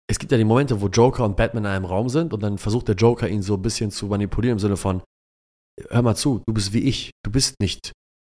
Es 0.10 0.20
gibt 0.20 0.32
ja 0.34 0.38
die 0.38 0.44
Momente, 0.44 0.82
wo 0.82 0.88
Joker 0.90 1.24
und 1.24 1.38
Batman 1.38 1.64
in 1.64 1.70
einem 1.72 1.86
Raum 1.86 2.10
sind 2.10 2.34
und 2.34 2.44
dann 2.44 2.58
versucht 2.58 2.90
der 2.90 2.96
Joker 2.96 3.30
ihn 3.30 3.42
so 3.42 3.54
ein 3.56 3.62
bisschen 3.62 3.92
zu 3.92 4.08
manipulieren 4.08 4.56
im 4.58 4.60
Sinne 4.60 4.76
von, 4.76 5.02
hör 5.90 6.02
mal 6.02 6.16
zu, 6.16 6.42
du 6.48 6.54
bist 6.54 6.74
wie 6.74 6.80
ich, 6.84 7.12
du 7.26 7.32
bist 7.32 7.56
nicht 7.60 7.92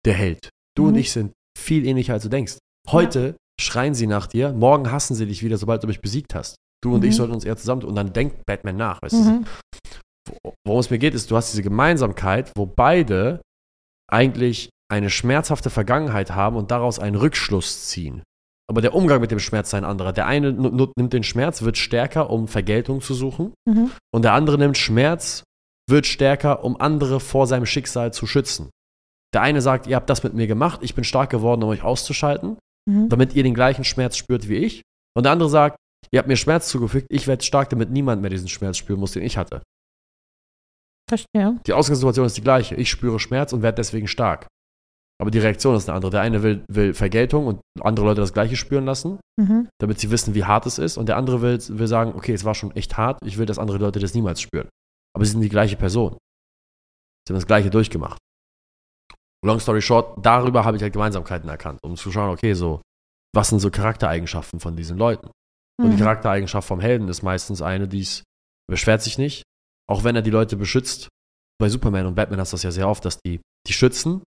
der 0.06 0.14
Held. 0.14 0.50
Du 0.76 0.84
Mhm. 0.84 0.88
und 0.90 0.96
ich 0.96 1.12
sind 1.12 1.34
viel 1.58 1.86
ähnlicher, 1.86 2.14
als 2.14 2.24
du 2.24 2.30
denkst. 2.30 2.58
Heute 2.90 3.36
schreien 3.60 3.94
sie 3.96 4.08
nach 4.08 4.28
dir, 4.28 4.52
morgen 4.54 4.92
hassen 4.92 5.16
sie 5.16 5.26
dich 5.26 5.42
wieder, 5.44 5.58
sobald 5.58 5.82
du 5.84 5.88
mich 5.88 6.02
besiegt 6.02 6.36
hast. 6.36 6.56
Du 6.84 6.94
und 6.94 7.02
Mhm. 7.02 7.10
ich 7.10 7.16
sollten 7.16 7.34
uns 7.34 7.46
eher 7.46 7.58
zusammen 7.58 7.82
tun. 7.82 7.90
Und 7.90 7.96
dann 7.96 8.14
denkt 8.14 8.46
Batman 8.46 8.76
nach. 8.78 9.02
Weißt 9.02 9.14
du? 9.14 9.18
Mhm. 9.18 9.46
Worum 10.66 10.80
es 10.80 10.90
mir 10.90 10.98
geht, 11.00 11.14
ist, 11.14 11.32
du 11.32 11.36
hast 11.36 11.52
diese 11.52 11.64
Gemeinsamkeit, 11.64 12.52
wo 12.56 12.66
beide 12.66 13.42
eigentlich 14.12 14.70
eine 14.92 15.10
schmerzhafte 15.10 15.70
Vergangenheit 15.70 16.32
haben 16.32 16.56
und 16.56 16.70
daraus 16.72 17.00
einen 17.00 17.16
Rückschluss 17.16 17.88
ziehen. 17.88 18.24
Aber 18.68 18.82
der 18.82 18.94
Umgang 18.96 19.22
mit 19.22 19.32
dem 19.32 19.40
Schmerz 19.40 19.70
ist 19.70 19.74
ein 19.76 19.86
anderer. 19.86 20.12
Der 20.14 20.26
eine 20.28 20.52
nimmt 20.54 21.14
den 21.14 21.24
Schmerz, 21.24 21.62
wird 21.62 21.78
stärker, 21.78 22.30
um 22.30 22.48
Vergeltung 22.48 23.02
zu 23.02 23.14
suchen. 23.14 23.54
Mhm. 23.68 23.92
Und 24.14 24.24
der 24.24 24.34
andere 24.34 24.58
nimmt 24.58 24.78
Schmerz, 24.78 25.44
wird 25.90 26.06
stärker, 26.06 26.64
um 26.64 26.80
andere 26.80 27.20
vor 27.20 27.48
seinem 27.48 27.66
Schicksal 27.66 28.14
zu 28.14 28.26
schützen. 28.28 28.70
Der 29.34 29.42
eine 29.42 29.62
sagt, 29.62 29.88
ihr 29.88 29.96
habt 29.96 30.10
das 30.10 30.24
mit 30.24 30.34
mir 30.34 30.48
gemacht, 30.48 30.80
ich 30.84 30.96
bin 30.96 31.04
stark 31.04 31.30
geworden, 31.30 31.62
um 31.64 31.70
euch 31.70 31.84
auszuschalten, 31.84 32.58
Mhm. 32.90 33.10
damit 33.10 33.34
ihr 33.34 33.44
den 33.44 33.54
gleichen 33.56 33.84
Schmerz 33.84 34.16
spürt 34.18 34.48
wie 34.48 34.58
ich. 34.58 34.82
Und 35.16 35.24
der 35.24 35.32
andere 35.32 35.50
sagt, 35.50 35.78
ihr 36.12 36.20
habt 36.20 36.28
mir 36.28 36.38
Schmerz 36.38 36.68
zugefügt, 36.70 37.08
ich 37.10 37.28
werde 37.28 37.44
stark, 37.44 37.70
damit 37.70 37.90
niemand 37.90 38.22
mehr 38.22 38.30
diesen 38.30 38.48
Schmerz 38.48 38.78
spüren 38.78 39.00
muss, 39.00 39.14
den 39.14 39.24
ich 39.24 39.38
hatte. 39.38 39.62
Verstehe. 41.10 41.60
Die 41.68 41.74
Ausgangssituation 41.74 42.26
ist 42.26 42.38
die 42.38 42.42
gleiche. 42.42 42.76
Ich 42.76 42.90
spüre 42.90 43.20
Schmerz 43.20 43.54
und 43.54 43.62
werde 43.62 43.76
deswegen 43.76 44.08
stark. 44.08 44.48
Aber 45.22 45.32
die 45.32 45.40
Reaktion 45.40 45.76
ist 45.76 45.88
eine 45.88 45.96
andere. 45.96 46.12
Der 46.12 46.22
eine 46.22 46.44
will, 46.44 46.66
will 46.68 46.94
Vergeltung 46.94 47.48
und 47.48 47.62
andere 47.80 48.06
Leute 48.06 48.22
das 48.22 48.34
Gleiche 48.34 48.56
spüren 48.56 48.86
lassen, 48.86 49.20
Mhm. 49.40 49.70
damit 49.80 50.00
sie 50.00 50.12
wissen, 50.12 50.34
wie 50.36 50.44
hart 50.46 50.66
es 50.66 50.78
ist. 50.78 50.98
Und 50.98 51.08
der 51.08 51.18
andere 51.18 51.42
will, 51.42 51.60
will 51.70 51.88
sagen, 51.88 52.14
okay, 52.16 52.34
es 52.34 52.44
war 52.44 52.56
schon 52.56 52.76
echt 52.76 52.98
hart, 52.98 53.20
ich 53.24 53.38
will, 53.38 53.46
dass 53.46 53.60
andere 53.60 53.78
Leute 53.78 54.00
das 54.00 54.14
niemals 54.14 54.42
spüren. 54.42 54.68
Aber 55.16 55.24
sie 55.26 55.32
sind 55.32 55.42
die 55.42 55.50
gleiche 55.50 55.78
Person. 55.78 56.18
Sie 57.28 57.32
haben 57.34 57.38
das 57.38 57.48
Gleiche 57.48 57.70
durchgemacht. 57.70 58.18
Long 59.46 59.60
story 59.60 59.82
short, 59.82 60.18
darüber 60.26 60.66
habe 60.66 60.78
ich 60.78 60.84
halt 60.84 60.94
Gemeinsamkeiten 60.94 61.50
erkannt, 61.50 61.80
um 61.84 61.96
zu 61.96 62.12
schauen, 62.12 62.32
okay, 62.32 62.54
so, 62.54 62.82
was 63.34 63.50
sind 63.50 63.60
so 63.60 63.70
Charaktereigenschaften 63.70 64.60
von 64.60 64.76
diesen 64.76 64.98
Leuten? 64.98 65.28
Und 65.82 65.90
die 65.92 65.96
Mhm. 65.96 66.00
Charaktereigenschaft 66.00 66.68
vom 66.68 66.80
Helden 66.80 67.08
ist 67.10 67.22
meistens 67.22 67.62
eine, 67.62 67.88
die 67.88 68.02
es 68.02 68.24
beschwert 68.70 69.02
sich 69.04 69.18
nicht, 69.18 69.44
auch 69.90 70.04
wenn 70.04 70.16
er 70.16 70.22
die 70.22 70.32
Leute 70.32 70.56
beschützt. 70.58 71.10
Bei 71.60 71.70
Superman 71.70 72.06
und 72.08 72.16
Batman 72.16 72.40
hast 72.40 72.52
du 72.54 72.56
das 72.56 72.64
ja 72.64 72.72
sehr 72.72 72.90
oft, 72.90 73.06
dass 73.06 73.20
die, 73.26 73.40
die 73.68 73.74
schützen. 73.74 74.24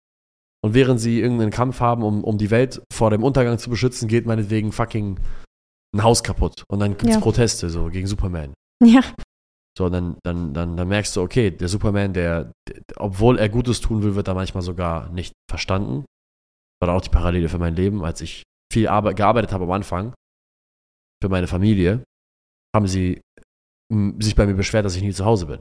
Und 0.64 0.75
während 0.75 0.99
sie 1.00 1.21
irgendeinen 1.21 1.50
Kampf 1.50 1.81
haben, 1.81 2.03
um, 2.03 2.25
um 2.25 2.38
die 2.38 2.50
Welt 2.50 2.83
vor 2.93 3.11
dem 3.11 3.23
Untergang 3.23 3.59
zu 3.59 3.71
beschützen, 3.71 4.09
geht 4.09 4.26
meinetwegen 4.26 4.73
fucking 4.73 5.21
ein 5.95 6.03
Haus 6.03 6.23
kaputt. 6.23 6.64
Und 6.69 6.81
dann 6.81 6.93
gibt 6.93 7.05
es 7.05 7.14
Ja. 7.17 7.21
Proteste 7.21 7.69
so 7.71 7.87
gegen 7.88 8.07
Superman. 8.07 8.53
Ja. 8.83 9.03
So, 9.76 9.88
dann, 9.88 10.16
dann, 10.23 10.54
dann, 10.54 10.76
dann 10.76 10.88
merkst 10.88 11.16
du, 11.16 11.23
okay, 11.23 11.50
der 11.50 11.69
Superman, 11.69 12.12
der, 12.12 12.52
der, 12.69 12.81
obwohl 12.97 13.38
er 13.38 13.49
Gutes 13.49 13.81
tun 13.81 14.02
will, 14.02 14.14
wird 14.14 14.28
er 14.28 14.35
manchmal 14.35 14.62
sogar 14.62 15.11
nicht 15.11 15.33
verstanden. 15.50 16.04
Das 16.81 16.88
war 16.88 16.97
auch 16.97 17.00
die 17.00 17.11
Parallele 17.11 17.49
für 17.49 17.59
mein 17.59 17.75
Leben, 17.75 18.04
als 18.04 18.21
ich 18.21 18.45
viel 18.73 18.87
Arbeit, 18.87 19.16
gearbeitet 19.16 19.52
habe 19.52 19.64
am 19.64 19.73
Anfang, 19.73 20.14
für 21.23 21.28
meine 21.28 21.49
Familie, 21.49 22.04
haben 22.75 22.87
sie 22.87 23.21
sich 24.19 24.35
bei 24.35 24.47
mir 24.47 24.54
beschwert, 24.54 24.85
dass 24.85 24.97
ich 24.97 25.02
nie 25.02 25.12
zu 25.12 25.25
Hause 25.25 25.47
bin. 25.47 25.61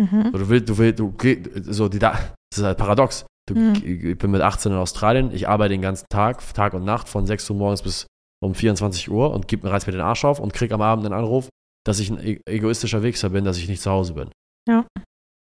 Mhm. 0.00 0.30
So, 0.32 0.38
du 0.38 0.48
willst, 0.48 0.68
du 0.68 0.78
willst, 0.78 0.98
du, 0.98 1.72
so, 1.72 1.88
die, 1.88 1.98
da, 1.98 2.12
das 2.12 2.58
ist 2.58 2.64
halt 2.64 2.78
paradox. 2.78 3.26
Du, 3.48 3.54
Mhm. 3.54 3.74
Ich 3.82 4.18
bin 4.18 4.30
mit 4.30 4.42
18 4.42 4.72
in 4.72 4.78
Australien, 4.78 5.32
ich 5.32 5.48
arbeite 5.48 5.74
den 5.74 5.82
ganzen 5.82 6.06
Tag, 6.08 6.42
Tag 6.54 6.72
und 6.74 6.84
Nacht, 6.84 7.08
von 7.08 7.26
6 7.26 7.50
Uhr 7.50 7.56
morgens 7.56 7.82
bis 7.82 8.06
um 8.42 8.54
24 8.54 9.10
Uhr 9.10 9.32
und 9.32 9.48
gib 9.48 9.64
mir 9.64 9.70
reiß 9.70 9.86
mir 9.86 9.92
den 9.92 10.00
Arsch 10.00 10.24
auf 10.24 10.38
und 10.40 10.52
krieg 10.52 10.72
am 10.72 10.80
Abend 10.80 11.04
einen 11.04 11.14
Anruf, 11.14 11.48
dass 11.86 11.98
ich 12.00 12.10
ein 12.10 12.18
e- 12.24 12.40
egoistischer 12.46 13.02
Wichser 13.02 13.30
bin, 13.30 13.44
dass 13.44 13.58
ich 13.58 13.68
nicht 13.68 13.82
zu 13.82 13.90
Hause 13.90 14.14
bin. 14.14 14.30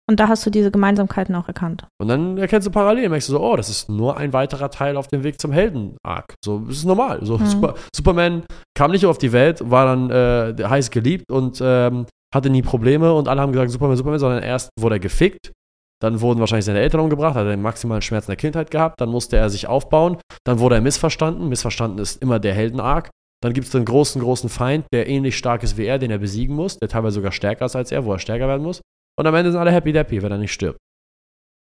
Und 0.09 0.19
da 0.19 0.27
hast 0.27 0.45
du 0.45 0.49
diese 0.49 0.69
Gemeinsamkeiten 0.69 1.33
auch 1.35 1.47
erkannt. 1.47 1.87
Und 2.01 2.09
dann 2.09 2.37
erkennst 2.37 2.67
du 2.67 2.71
parallel, 2.71 3.07
merkst 3.07 3.29
du 3.29 3.33
so, 3.33 3.41
oh, 3.41 3.55
das 3.55 3.69
ist 3.69 3.87
nur 3.89 4.17
ein 4.17 4.33
weiterer 4.33 4.69
Teil 4.69 4.97
auf 4.97 5.07
dem 5.07 5.23
Weg 5.23 5.39
zum 5.39 5.53
Helden-Arc. 5.53 6.33
So, 6.43 6.59
das 6.59 6.77
ist 6.77 6.85
normal. 6.85 7.25
So, 7.25 7.37
Mhm. 7.37 7.45
Super, 7.45 7.75
Superman 7.95 8.43
kam 8.77 8.91
nicht 8.91 9.05
auf 9.05 9.17
die 9.17 9.31
Welt, 9.31 9.61
war 9.71 9.85
dann 9.85 10.09
äh, 10.09 10.61
heiß 10.61 10.91
geliebt 10.91 11.31
und 11.31 11.61
ähm, 11.63 12.05
hatte 12.35 12.49
nie 12.49 12.61
Probleme 12.61 13.13
und 13.13 13.29
alle 13.29 13.39
haben 13.39 13.53
gesagt, 13.53 13.71
Superman, 13.71 13.95
Superman, 13.95 14.19
sondern 14.19 14.43
erst 14.43 14.69
wurde 14.77 14.95
er 14.95 14.99
gefickt. 14.99 15.53
Dann 16.01 16.19
wurden 16.19 16.41
wahrscheinlich 16.41 16.65
seine 16.65 16.79
Eltern 16.81 16.99
umgebracht, 16.99 17.35
hat 17.35 17.45
er 17.45 17.51
den 17.51 17.61
maximalen 17.61 18.01
Schmerz 18.01 18.25
in 18.25 18.31
der 18.31 18.35
Kindheit 18.35 18.71
gehabt. 18.71 18.99
Dann 18.99 19.07
musste 19.07 19.37
er 19.37 19.49
sich 19.49 19.67
aufbauen. 19.67 20.17
Dann 20.45 20.59
wurde 20.59 20.75
er 20.75 20.81
missverstanden. 20.81 21.47
Missverstanden 21.47 21.99
ist 21.99 22.21
immer 22.21 22.39
der 22.39 22.53
Helden-Arc. 22.53 23.09
Dann 23.43 23.51
gibt 23.51 23.65
es 23.65 23.71
den 23.73 23.83
großen, 23.83 24.21
großen 24.21 24.49
Feind, 24.49 24.85
der 24.93 25.07
ähnlich 25.07 25.37
stark 25.37 25.63
ist 25.63 25.75
wie 25.75 25.83
er, 25.83 25.99
den 25.99 26.11
er 26.11 26.17
besiegen 26.17 26.55
muss, 26.55 26.77
der 26.77 26.87
teilweise 26.87 27.15
sogar 27.15 27.33
stärker 27.33 27.65
ist 27.65 27.75
als 27.75 27.91
er, 27.91 28.05
wo 28.05 28.13
er 28.13 28.19
stärker 28.19 28.47
werden 28.47 28.63
muss. 28.63 28.81
Und 29.19 29.27
am 29.27 29.35
Ende 29.35 29.51
sind 29.51 29.59
alle 29.59 29.71
happy-dappy, 29.71 30.21
wenn 30.21 30.31
er 30.31 30.37
nicht 30.37 30.53
stirbt. 30.53 30.79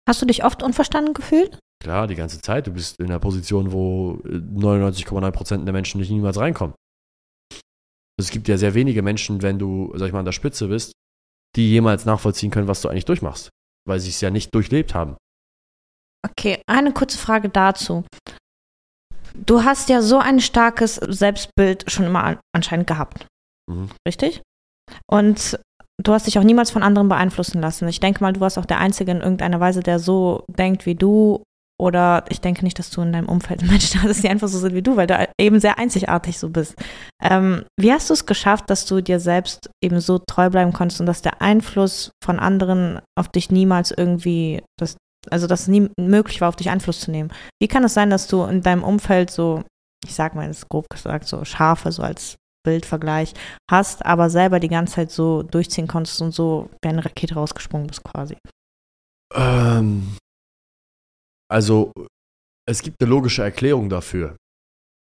Hast 0.09 0.23
du 0.23 0.27
dich 0.27 0.43
oft 0.43 0.63
unverstanden 0.63 1.13
gefühlt? 1.13 1.59
Klar, 1.83 2.07
die 2.07 2.15
ganze 2.15 2.41
Zeit. 2.41 2.67
Du 2.67 2.73
bist 2.73 2.99
in 2.99 3.07
einer 3.07 3.19
Position, 3.19 3.73
wo 3.73 4.23
äh, 4.25 4.39
99,9% 4.39 5.65
der 5.65 5.73
Menschen 5.75 6.01
nicht 6.01 6.11
niemals 6.11 6.39
reinkommen. 6.39 6.75
Es 8.19 8.31
gibt 8.31 8.49
ja 8.49 8.57
sehr 8.57 8.73
wenige 8.73 9.03
Menschen, 9.03 9.43
wenn 9.43 9.59
du, 9.59 9.93
sag 9.97 10.07
ich 10.07 10.13
mal, 10.15 10.21
an 10.21 10.25
der 10.25 10.33
Spitze 10.33 10.69
bist, 10.69 10.93
die 11.57 11.71
jemals 11.71 12.07
nachvollziehen 12.07 12.51
können, 12.51 12.69
was 12.69 12.81
du 12.81 12.89
eigentlich 12.89 13.05
durchmachst. 13.05 13.51
Weil 13.87 14.01
sie 14.01 14.09
es 14.09 14.23
ja 14.23 14.31
nicht 14.31 14.55
durchlebt 14.55 14.95
haben. 14.95 15.17
Okay, 16.27 16.63
eine 16.67 16.95
kurze 16.95 17.19
Frage 17.19 17.51
dazu. 17.51 18.07
Du 19.45 19.65
hast 19.65 19.89
ja 19.89 20.03
so 20.03 20.19
ein 20.19 20.41
starkes 20.41 20.95
Selbstbild 20.97 21.91
schon 21.91 22.07
immer 22.07 22.25
an- 22.25 22.39
anscheinend 22.55 22.87
gehabt, 22.87 23.27
Mhm. 23.71 23.91
richtig? 24.09 24.43
Und 25.11 25.59
du 26.03 26.13
hast 26.13 26.27
dich 26.27 26.39
auch 26.39 26.43
niemals 26.45 26.71
von 26.71 26.83
anderen 26.83 27.09
beeinflussen 27.09 27.61
lassen. 27.61 27.89
Ich 27.89 28.01
denke 28.01 28.23
mal, 28.23 28.33
du 28.33 28.41
warst 28.41 28.59
auch 28.59 28.67
der 28.67 28.79
Einzige 28.81 29.11
in 29.11 29.21
irgendeiner 29.21 29.61
Weise, 29.61 29.81
der 29.81 29.99
so 29.99 30.45
denkt 30.49 30.87
wie 30.87 30.95
du. 30.95 31.43
Oder 31.79 32.25
ich 32.31 32.41
denke 32.41 32.65
nicht, 32.65 32.79
dass 32.79 32.89
du 32.89 33.03
in 33.03 33.13
deinem 33.13 33.29
Umfeld 33.29 33.61
Menschen 33.71 34.03
hattest, 34.03 34.23
die 34.25 34.31
einfach 34.31 34.49
so 34.49 34.59
sind 34.59 34.75
wie 34.75 34.81
du, 34.81 34.97
weil 34.97 35.07
du 35.07 35.29
eben 35.39 35.61
sehr 35.61 35.79
einzigartig 35.79 36.39
so 36.39 36.49
bist. 36.49 36.75
Ähm, 37.23 37.65
wie 37.79 37.93
hast 37.93 38.09
du 38.09 38.15
es 38.15 38.25
geschafft, 38.25 38.71
dass 38.71 38.87
du 38.87 39.03
dir 39.03 39.21
selbst 39.21 39.69
eben 39.85 40.01
so 40.01 40.19
treu 40.19 40.49
bleiben 40.49 40.73
konntest 40.73 41.01
und 41.01 41.07
dass 41.07 41.21
der 41.21 41.43
Einfluss 41.43 42.13
von 42.25 42.39
anderen 42.39 43.01
auf 43.19 43.29
dich 43.29 43.51
niemals 43.51 43.91
irgendwie, 43.91 44.63
das, 44.81 44.97
also 45.31 45.47
dass 45.47 45.63
es 45.63 45.69
nie 45.69 45.89
möglich 45.99 46.41
war, 46.41 46.49
auf 46.49 46.57
dich 46.57 46.71
Einfluss 46.71 47.01
zu 47.01 47.11
nehmen? 47.11 47.33
Wie 47.61 47.69
kann 47.69 47.85
es 47.85 47.95
sein, 47.95 48.11
dass 48.11 48.27
du 48.27 48.45
in 48.45 48.63
deinem 48.63 48.85
Umfeld 48.85 49.31
so, 49.31 49.63
ich 50.05 50.15
sag 50.15 50.35
mal, 50.35 50.49
ist 50.49 50.69
grob 50.69 50.89
gesagt, 50.89 51.27
so 51.27 51.45
Schafe, 51.45 51.93
so 51.93 52.03
als 52.03 52.37
Bildvergleich 52.65 53.33
hast, 53.71 54.05
aber 54.05 54.29
selber 54.29 54.59
die 54.61 54.69
ganze 54.69 54.95
Zeit 54.95 55.11
so 55.11 55.43
durchziehen 55.43 55.87
konntest 55.87 56.21
und 56.21 56.33
so 56.33 56.69
wie 56.83 56.89
eine 56.89 57.05
Rakete 57.05 57.35
rausgesprungen 57.35 57.87
bist 57.87 58.03
quasi? 58.03 58.37
Ähm, 59.35 60.17
also, 61.49 61.93
es 62.69 62.83
gibt 62.83 63.01
eine 63.01 63.11
logische 63.11 63.43
Erklärung 63.43 63.89
dafür, 63.89 64.37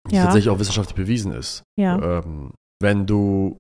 die 0.09 0.15
Ja. 0.15 0.23
tatsächlich 0.23 0.49
auch 0.49 0.59
wissenschaftlich 0.59 0.95
bewiesen 0.95 1.31
ist. 1.31 1.63
Ja. 1.79 2.19
Ähm, 2.19 2.53
wenn 2.81 3.07
du 3.07 3.57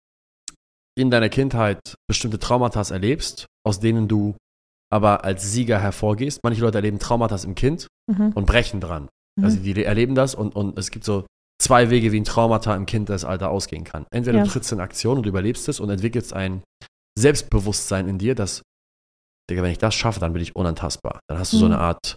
in 0.97 1.09
deiner 1.11 1.29
Kindheit 1.29 1.79
bestimmte 2.09 2.39
Traumata 2.39 2.81
erlebst, 2.93 3.45
aus 3.65 3.79
denen 3.79 4.07
du 4.07 4.35
aber 4.91 5.23
als 5.25 5.51
Sieger 5.51 5.79
hervorgehst. 5.79 6.39
Manche 6.43 6.61
Leute 6.61 6.77
erleben 6.77 6.99
Traumata 6.99 7.35
im 7.43 7.55
Kind 7.55 7.87
Mhm. 8.09 8.31
und 8.35 8.45
brechen 8.45 8.79
dran. 8.79 9.09
Mhm. 9.37 9.43
Also 9.45 9.57
die 9.59 9.83
erleben 9.83 10.15
das 10.15 10.33
und, 10.35 10.55
und 10.55 10.77
es 10.79 10.91
gibt 10.91 11.03
so 11.05 11.25
zwei 11.61 11.89
Wege, 11.89 12.11
wie 12.11 12.19
ein 12.19 12.23
Traumata 12.23 12.75
im 12.75 12.85
Kindesalter 12.85 13.49
ausgehen 13.49 13.83
kann. 13.83 14.05
Entweder 14.11 14.37
Ja. 14.39 14.43
du 14.45 14.49
trittst 14.49 14.71
in 14.71 14.79
Aktion 14.79 15.17
und 15.17 15.25
überlebst 15.25 15.67
es 15.67 15.79
und 15.79 15.89
entwickelst 15.89 16.31
ein 16.33 16.63
Selbstbewusstsein 17.17 18.07
in 18.07 18.17
dir, 18.19 18.35
dass, 18.35 18.61
Digga, 19.49 19.63
wenn 19.63 19.71
ich 19.71 19.77
das 19.79 19.95
schaffe, 19.95 20.19
dann 20.19 20.33
bin 20.33 20.41
ich 20.41 20.55
unantastbar. 20.55 21.19
Dann 21.27 21.39
hast 21.39 21.53
du 21.53 21.57
so 21.57 21.65
Mhm. 21.65 21.71
eine 21.73 21.81
Art, 21.81 22.15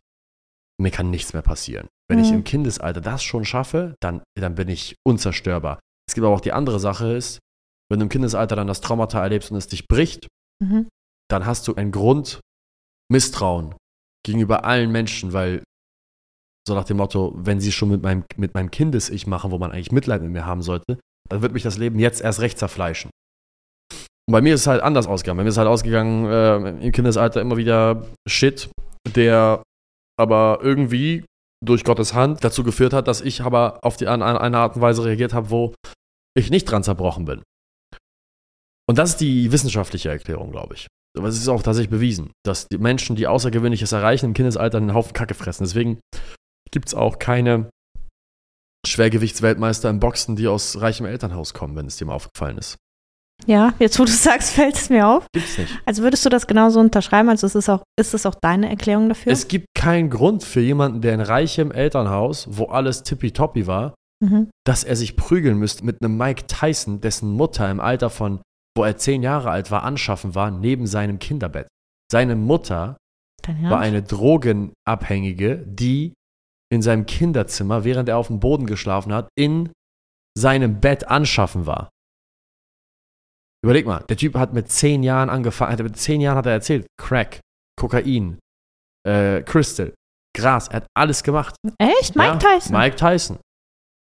mir 0.81 0.91
kann 0.91 1.11
nichts 1.11 1.33
mehr 1.33 1.43
passieren. 1.43 1.89
Wenn 2.09 2.19
ich 2.19 2.33
im 2.33 2.43
Kindesalter 2.45 3.01
das 3.01 3.23
schon 3.23 3.45
schaffe, 3.45 3.95
dann, 4.01 4.23
dann 4.37 4.57
bin 4.57 4.69
ich 4.69 4.97
unzerstörbar. 5.07 5.79
Es 6.09 6.15
gibt 6.15 6.25
aber 6.27 6.35
auch 6.35 6.41
die 6.41 6.53
andere 6.53 6.81
Sache 6.81 7.13
ist, 7.13 7.39
wenn 7.89 8.01
du 8.01 8.05
im 8.05 8.09
Kindesalter 8.09 8.57
dann 8.57 8.67
das 8.67 8.81
Traumata 8.81 9.23
erlebst 9.23 9.51
und 9.51 9.57
es 9.57 9.69
dich 9.69 9.87
bricht, 9.89 10.27
Mhm. 10.63 10.89
dann 11.29 11.47
hast 11.47 11.67
du 11.69 11.75
ein 11.77 11.93
Grund 11.93 12.41
Misstrauen 13.11 13.75
gegenüber 14.25 14.65
allen 14.65 14.91
Menschen, 14.91 15.33
weil 15.33 15.63
so 16.67 16.75
nach 16.75 16.85
dem 16.85 16.99
Motto, 16.99 17.33
wenn 17.37 17.61
sie 17.61 17.73
schon 17.73 17.91
mit 17.91 18.03
meinem, 18.03 18.25
mit 18.37 18.55
meinem 18.55 18.71
Kindes-Ich 18.71 19.27
machen, 19.27 19.51
wo 19.51 19.59
man 19.59 19.73
eigentlich 19.73 19.93
Mitleid 19.93 20.23
mit 20.23 20.31
mir 20.31 20.47
haben 20.47 20.63
sollte, 20.63 20.99
dann 21.29 21.43
wird 21.43 21.53
mich 21.53 21.63
das 21.63 21.79
Leben 21.79 21.99
jetzt 21.99 22.21
erst 22.21 22.41
recht 22.41 22.59
zerfleischen. 22.59 23.11
Und 24.29 24.33
bei 24.33 24.41
mir 24.41 24.55
ist 24.55 24.63
es 24.63 24.67
halt 24.67 24.83
anders 24.83 25.07
ausgegangen. 25.07 25.39
Bei 25.39 25.43
mir 25.43 25.49
ist 25.49 25.57
halt 25.57 25.69
ausgegangen, 25.69 26.27
äh, 26.27 26.87
im 26.87 26.93
Kindesalter 26.93 27.41
immer 27.41 27.57
wieder 27.57 28.07
Shit, 28.29 28.71
der 29.15 29.63
aber 30.19 30.61
irgendwie 30.63 31.25
durch 31.65 31.85
Gottes 31.85 32.15
Hand 32.15 32.45
dazu 32.45 32.63
geführt 32.63 32.93
hat, 32.93 33.09
dass 33.09 33.21
ich 33.21 33.43
aber 33.43 33.79
auf 33.83 33.97
die, 33.97 34.07
an, 34.07 34.23
an 34.23 34.37
eine 34.37 34.59
Art 34.59 34.77
und 34.77 34.83
Weise 34.83 35.05
reagiert 35.05 35.35
habe, 35.35 35.51
wo 35.51 35.75
ich 36.37 36.51
nicht 36.51 36.65
dran 36.65 36.83
zerbrochen 36.83 37.25
bin. 37.25 37.43
Und 38.89 38.99
das 38.99 39.11
ist 39.11 39.21
die 39.21 39.53
wissenschaftliche 39.53 40.11
Erklärung, 40.11 40.51
glaube 40.53 40.75
ich. 40.75 40.87
Aber 41.19 41.29
es 41.29 41.37
ist 41.37 41.49
auch 41.49 41.63
tatsächlich 41.63 41.91
bewiesen, 41.91 42.33
dass 42.45 42.69
die 42.69 42.79
Menschen, 42.79 43.17
die 43.17 43.27
Außergewöhnliches 43.27 43.93
erreichen, 43.93 44.27
im 44.27 44.35
Kindesalter 44.35 44.79
einen 44.79 44.95
Haufen 44.95 45.13
Kacke 45.13 45.35
fressen. 45.35 45.65
Deswegen 45.65 46.01
gibt 46.71 46.89
es 46.89 46.95
auch 46.95 47.19
keine 47.19 47.71
Schwergewichtsweltmeister 48.87 49.91
im 49.91 50.01
Boxen, 50.01 50.37
die 50.37 50.49
aus 50.49 50.81
reichem 50.81 51.07
Elternhaus 51.07 51.53
kommen, 51.53 51.77
wenn 51.77 51.87
es 51.87 51.97
dir 51.97 52.07
mal 52.07 52.15
aufgefallen 52.15 52.59
ist. 52.59 52.77
Ja, 53.47 53.75
jetzt 53.79 53.99
wo 53.99 54.05
du 54.05 54.13
sagst, 54.13 54.53
fällt 54.53 54.77
es 54.77 54.91
mir 54.91 55.07
auf. 55.07 55.27
Gibt's 55.33 55.59
nicht. 55.59 55.79
Also 55.85 56.03
würdest 56.03 56.25
du 56.25 56.29
das 56.29 56.47
genauso 56.47 56.81
unterschreiben? 56.81 57.29
Also 57.29 57.47
ist 57.47 57.55
es 57.55 57.69
auch, 57.69 57.83
ist 57.99 58.15
es 58.15 58.27
auch 58.27 58.35
deine 58.35 58.69
Erklärung 58.69 59.09
dafür? 59.09 59.33
Es 59.33 59.49
gibt 59.49 59.67
keinen 59.75 60.11
Grund 60.11 60.45
für 60.45 60.61
jemanden, 60.61 61.01
der 61.01 61.15
in 61.15 61.21
reichem 61.21 61.71
Elternhaus, 61.71 62.47
wo 62.51 62.67
alles 62.67 63.03
tippitoppi 63.03 63.67
war, 63.67 63.95
mhm. 64.23 64.51
dass 64.65 64.85
er 64.85 64.97
sich 64.97 65.17
prügeln 65.17 65.59
müsste 65.59 65.85
mit 65.85 66.03
einem 66.03 66.17
Mike 66.17 66.47
Tyson, 66.47 67.01
dessen 67.01 67.33
Mutter 67.33 67.71
im 67.71 67.81
Alter 67.81 68.11
von, 68.11 68.41
wo 68.77 68.85
er 68.85 68.97
zehn 68.97 69.23
Jahre 69.23 69.51
alt 69.51 69.71
war, 69.71 69.83
anschaffen 69.83 70.35
war, 70.35 70.51
neben 70.51 70.87
seinem 70.87 71.19
Kinderbett. 71.19 71.69
Seine 72.11 72.37
Mutter 72.37 72.97
war 73.71 73.81
eine 73.81 74.03
Drogenabhängige, 74.03 75.59
die 75.67 76.13
in 76.73 76.83
seinem 76.83 77.07
Kinderzimmer, 77.07 77.85
während 77.85 78.09
er 78.09 78.17
auf 78.19 78.29
dem 78.29 78.39
Boden 78.39 78.67
geschlafen 78.67 79.13
hat, 79.13 79.29
in 79.37 79.73
seinem 80.39 80.81
Bett 80.81 81.09
anschaffen 81.09 81.67
war. 81.67 81.89
Überleg 83.65 83.87
mal, 83.87 84.05
der 84.09 84.17
Typ 84.17 84.37
hat 84.37 84.53
mit 84.53 84.71
zehn 84.71 85.03
Jahren 85.03 85.29
angefangen, 85.29 85.83
mit 85.83 85.97
zehn 85.97 86.21
Jahren 86.21 86.37
hat 86.37 86.47
er 86.47 86.53
erzählt, 86.53 86.87
Crack, 86.99 87.41
Kokain, 87.79 88.39
äh, 89.07 89.43
Crystal, 89.43 89.93
Gras, 90.37 90.69
er 90.69 90.77
hat 90.77 90.87
alles 90.97 91.23
gemacht. 91.23 91.57
Echt? 91.79 92.17
Mike 92.17 92.29
Ja, 92.29 92.37
Tyson? 92.39 92.77
Mike 92.77 92.97
Tyson. 92.97 93.39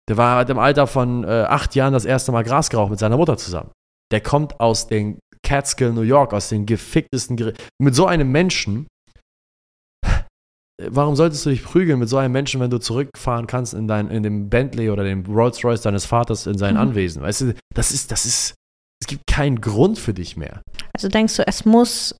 Der 0.09 0.17
war 0.17 0.37
halt 0.37 0.49
im 0.49 0.59
Alter 0.59 0.85
von 0.87 1.23
äh, 1.23 1.45
acht 1.47 1.75
Jahren 1.75 1.93
das 1.93 2.05
erste 2.05 2.31
Mal 2.31 2.43
Gras 2.43 2.69
geraucht 2.69 2.89
mit 2.91 2.99
seiner 2.99 3.17
Mutter 3.17 3.37
zusammen. 3.37 3.71
Der 4.11 4.21
kommt 4.21 4.59
aus 4.59 4.87
den 4.87 5.19
Catskill, 5.43 5.93
New 5.93 6.01
York, 6.01 6.33
aus 6.33 6.49
den 6.49 6.65
geficktesten. 6.65 7.37
Gere 7.37 7.53
mit 7.81 7.95
so 7.95 8.05
einem 8.05 8.31
Menschen 8.31 8.87
warum 10.81 11.15
solltest 11.15 11.45
du 11.45 11.49
dich 11.49 11.63
prügeln 11.63 11.99
mit 11.99 12.09
so 12.09 12.17
einem 12.17 12.31
Menschen, 12.31 12.61
wenn 12.61 12.69
du 12.69 12.79
zurückfahren 12.79 13.47
kannst 13.47 13.73
in 13.73 13.87
dein, 13.87 14.09
in 14.09 14.23
dem 14.23 14.49
Bentley 14.49 14.89
oder 14.89 15.03
dem 15.03 15.25
Rolls 15.25 15.63
Royce 15.63 15.81
deines 15.81 16.05
Vaters 16.05 16.47
in 16.47 16.57
sein 16.57 16.75
Mhm. 16.75 16.81
Anwesen? 16.81 17.21
Weißt 17.21 17.41
du, 17.41 17.53
das 17.73 17.91
ist, 17.91 18.11
das 18.11 18.25
ist, 18.25 18.55
es 19.01 19.07
gibt 19.07 19.27
keinen 19.27 19.61
Grund 19.61 19.99
für 19.99 20.13
dich 20.13 20.37
mehr. 20.37 20.61
Also 20.93 21.09
denkst 21.09 21.35
du, 21.37 21.47
es 21.47 21.65
muss 21.65 22.15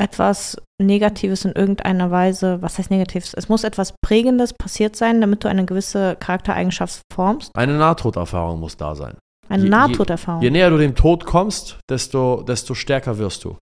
etwas 0.00 0.56
Negatives 0.82 1.44
in 1.44 1.52
irgendeiner 1.52 2.10
Weise, 2.10 2.60
was 2.60 2.78
heißt 2.78 2.90
Negatives? 2.90 3.32
Es 3.34 3.48
muss 3.48 3.64
etwas 3.64 3.94
Prägendes 4.04 4.52
passiert 4.52 4.96
sein, 4.96 5.20
damit 5.20 5.44
du 5.44 5.48
eine 5.48 5.64
gewisse 5.64 6.16
Charaktereigenschaft 6.16 7.02
formst. 7.12 7.52
Eine 7.54 7.78
Nahtoderfahrung 7.78 8.60
muss 8.60 8.76
da 8.76 8.94
sein. 8.94 9.16
Eine 9.54 9.62
Je- 9.64 9.68
je- 9.68 9.70
Nahtoderfahrung. 9.70 10.42
Je 10.42 10.50
näher 10.50 10.70
du 10.70 10.78
dem 10.78 10.94
Tod 10.94 11.24
kommst, 11.24 11.78
desto, 11.88 12.42
desto 12.42 12.74
stärker 12.74 13.18
wirst 13.18 13.44
du. 13.44 13.56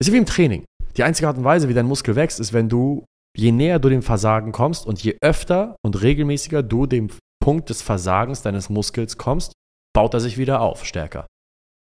Ist 0.00 0.12
wie 0.12 0.16
im 0.18 0.26
Training. 0.26 0.64
Die 0.96 1.02
einzige 1.02 1.28
Art 1.28 1.36
und 1.38 1.44
Weise, 1.44 1.68
wie 1.68 1.74
dein 1.74 1.86
Muskel 1.86 2.14
wächst, 2.16 2.40
ist, 2.40 2.52
wenn 2.52 2.68
du, 2.68 3.04
je 3.36 3.52
näher 3.52 3.78
du 3.78 3.88
dem 3.88 4.02
Versagen 4.02 4.52
kommst 4.52 4.86
und 4.86 5.02
je 5.02 5.16
öfter 5.22 5.76
und 5.84 6.00
regelmäßiger 6.02 6.62
du 6.62 6.86
dem 6.86 7.08
Punkt 7.42 7.68
des 7.70 7.82
Versagens 7.82 8.42
deines 8.42 8.68
Muskels 8.70 9.18
kommst, 9.18 9.52
baut 9.94 10.14
er 10.14 10.20
sich 10.20 10.38
wieder 10.38 10.60
auf, 10.60 10.84
stärker. 10.84 11.26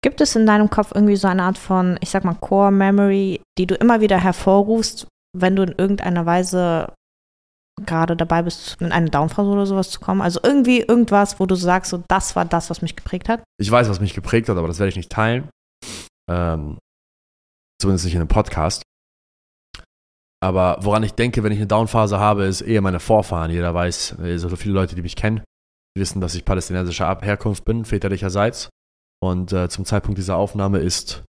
Gibt 0.03 0.21
es 0.21 0.35
in 0.35 0.45
deinem 0.45 0.69
Kopf 0.69 0.91
irgendwie 0.93 1.15
so 1.15 1.27
eine 1.27 1.43
Art 1.43 1.57
von, 1.57 1.97
ich 2.01 2.09
sag 2.09 2.23
mal, 2.23 2.35
Core 2.35 2.71
Memory, 2.71 3.41
die 3.57 3.65
du 3.65 3.75
immer 3.75 4.01
wieder 4.01 4.19
hervorrufst, 4.19 5.07
wenn 5.35 5.55
du 5.55 5.63
in 5.63 5.73
irgendeiner 5.77 6.25
Weise 6.25 6.93
gerade 7.83 8.15
dabei 8.15 8.41
bist, 8.41 8.77
in 8.79 8.91
eine 8.91 9.09
Downphase 9.09 9.49
oder 9.49 9.65
sowas 9.65 9.89
zu 9.89 9.99
kommen? 9.99 10.21
Also 10.21 10.39
irgendwie 10.43 10.81
irgendwas, 10.81 11.39
wo 11.39 11.45
du 11.45 11.55
sagst, 11.55 11.91
so 11.91 12.03
das 12.07 12.35
war 12.35 12.45
das, 12.45 12.69
was 12.69 12.81
mich 12.81 12.95
geprägt 12.95 13.29
hat? 13.29 13.43
Ich 13.59 13.69
weiß, 13.69 13.89
was 13.89 13.99
mich 13.99 14.13
geprägt 14.13 14.49
hat, 14.49 14.57
aber 14.57 14.67
das 14.67 14.79
werde 14.79 14.89
ich 14.89 14.95
nicht 14.95 15.11
teilen. 15.11 15.49
Ähm, 16.29 16.77
zumindest 17.81 18.05
nicht 18.05 18.15
in 18.15 18.21
einem 18.21 18.27
Podcast. 18.27 18.83
Aber 20.41 20.77
woran 20.81 21.03
ich 21.03 21.13
denke, 21.13 21.43
wenn 21.43 21.51
ich 21.51 21.57
eine 21.57 21.67
Downphase 21.67 22.19
habe, 22.19 22.45
ist 22.45 22.61
eher 22.61 22.81
meine 22.81 22.99
Vorfahren. 22.99 23.51
Jeder 23.51 23.73
weiß, 23.73 24.17
also 24.19 24.55
viele 24.55 24.75
Leute, 24.75 24.95
die 24.95 25.01
mich 25.01 25.15
kennen, 25.15 25.43
wissen, 25.97 26.21
dass 26.21 26.35
ich 26.35 26.45
palästinensischer 26.45 27.19
Herkunft 27.21 27.65
bin, 27.65 27.85
väterlicherseits. 27.85 28.69
Und 29.23 29.53
äh, 29.53 29.69
zum 29.69 29.85
Zeitpunkt 29.85 30.17
dieser 30.17 30.35
Aufnahme 30.35 30.79
ist 30.79 31.23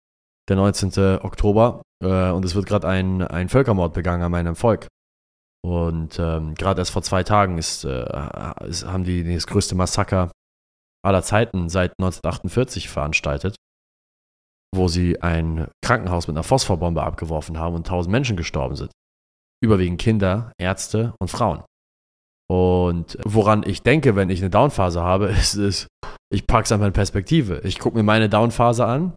der 0.49 0.57
19. 0.57 1.21
Oktober 1.23 1.83
äh, 2.03 2.31
und 2.31 2.45
es 2.45 2.55
wird 2.55 2.67
gerade 2.67 2.89
ein, 2.89 3.23
ein 3.23 3.49
Völkermord 3.49 3.93
begangen 3.93 4.23
an 4.23 4.33
meinem 4.33 4.57
Volk. 4.57 4.87
Und 5.64 6.18
ähm, 6.18 6.55
gerade 6.55 6.81
erst 6.81 6.90
vor 6.90 7.03
zwei 7.03 7.22
Tagen 7.22 7.57
ist, 7.57 7.85
äh, 7.85 8.05
ist, 8.66 8.85
haben 8.85 9.05
die 9.05 9.22
das 9.35 9.46
größte 9.46 9.75
Massaker 9.75 10.31
aller 11.05 11.22
Zeiten 11.22 11.68
seit 11.68 11.92
1948 11.98 12.88
veranstaltet, 12.88 13.57
wo 14.75 14.88
sie 14.88 15.22
ein 15.22 15.68
Krankenhaus 15.85 16.27
mit 16.27 16.37
einer 16.37 16.42
Phosphorbombe 16.42 17.03
abgeworfen 17.03 17.59
haben 17.59 17.77
und 17.77 17.87
tausend 17.87 18.12
Menschen 18.12 18.37
gestorben 18.37 18.77
sind. 18.77 18.90
Überwiegend 19.62 20.01
Kinder, 20.01 20.53
Ärzte 20.59 21.14
und 21.20 21.29
Frauen. 21.29 21.62
Und 22.51 23.16
woran 23.25 23.62
ich 23.64 23.83
denke, 23.83 24.16
wenn 24.16 24.31
ich 24.31 24.40
eine 24.40 24.51
Downphase 24.51 25.01
habe, 25.01 25.27
ist, 25.31 25.55
ist 25.55 25.87
ich 26.33 26.46
packe 26.46 26.64
es 26.64 26.72
einfach 26.72 26.87
in 26.87 26.92
Perspektive. 26.92 27.61
Ich 27.64 27.79
gucke 27.79 27.96
mir 27.96 28.03
meine 28.03 28.29
Downphase 28.29 28.85
an. 28.85 29.14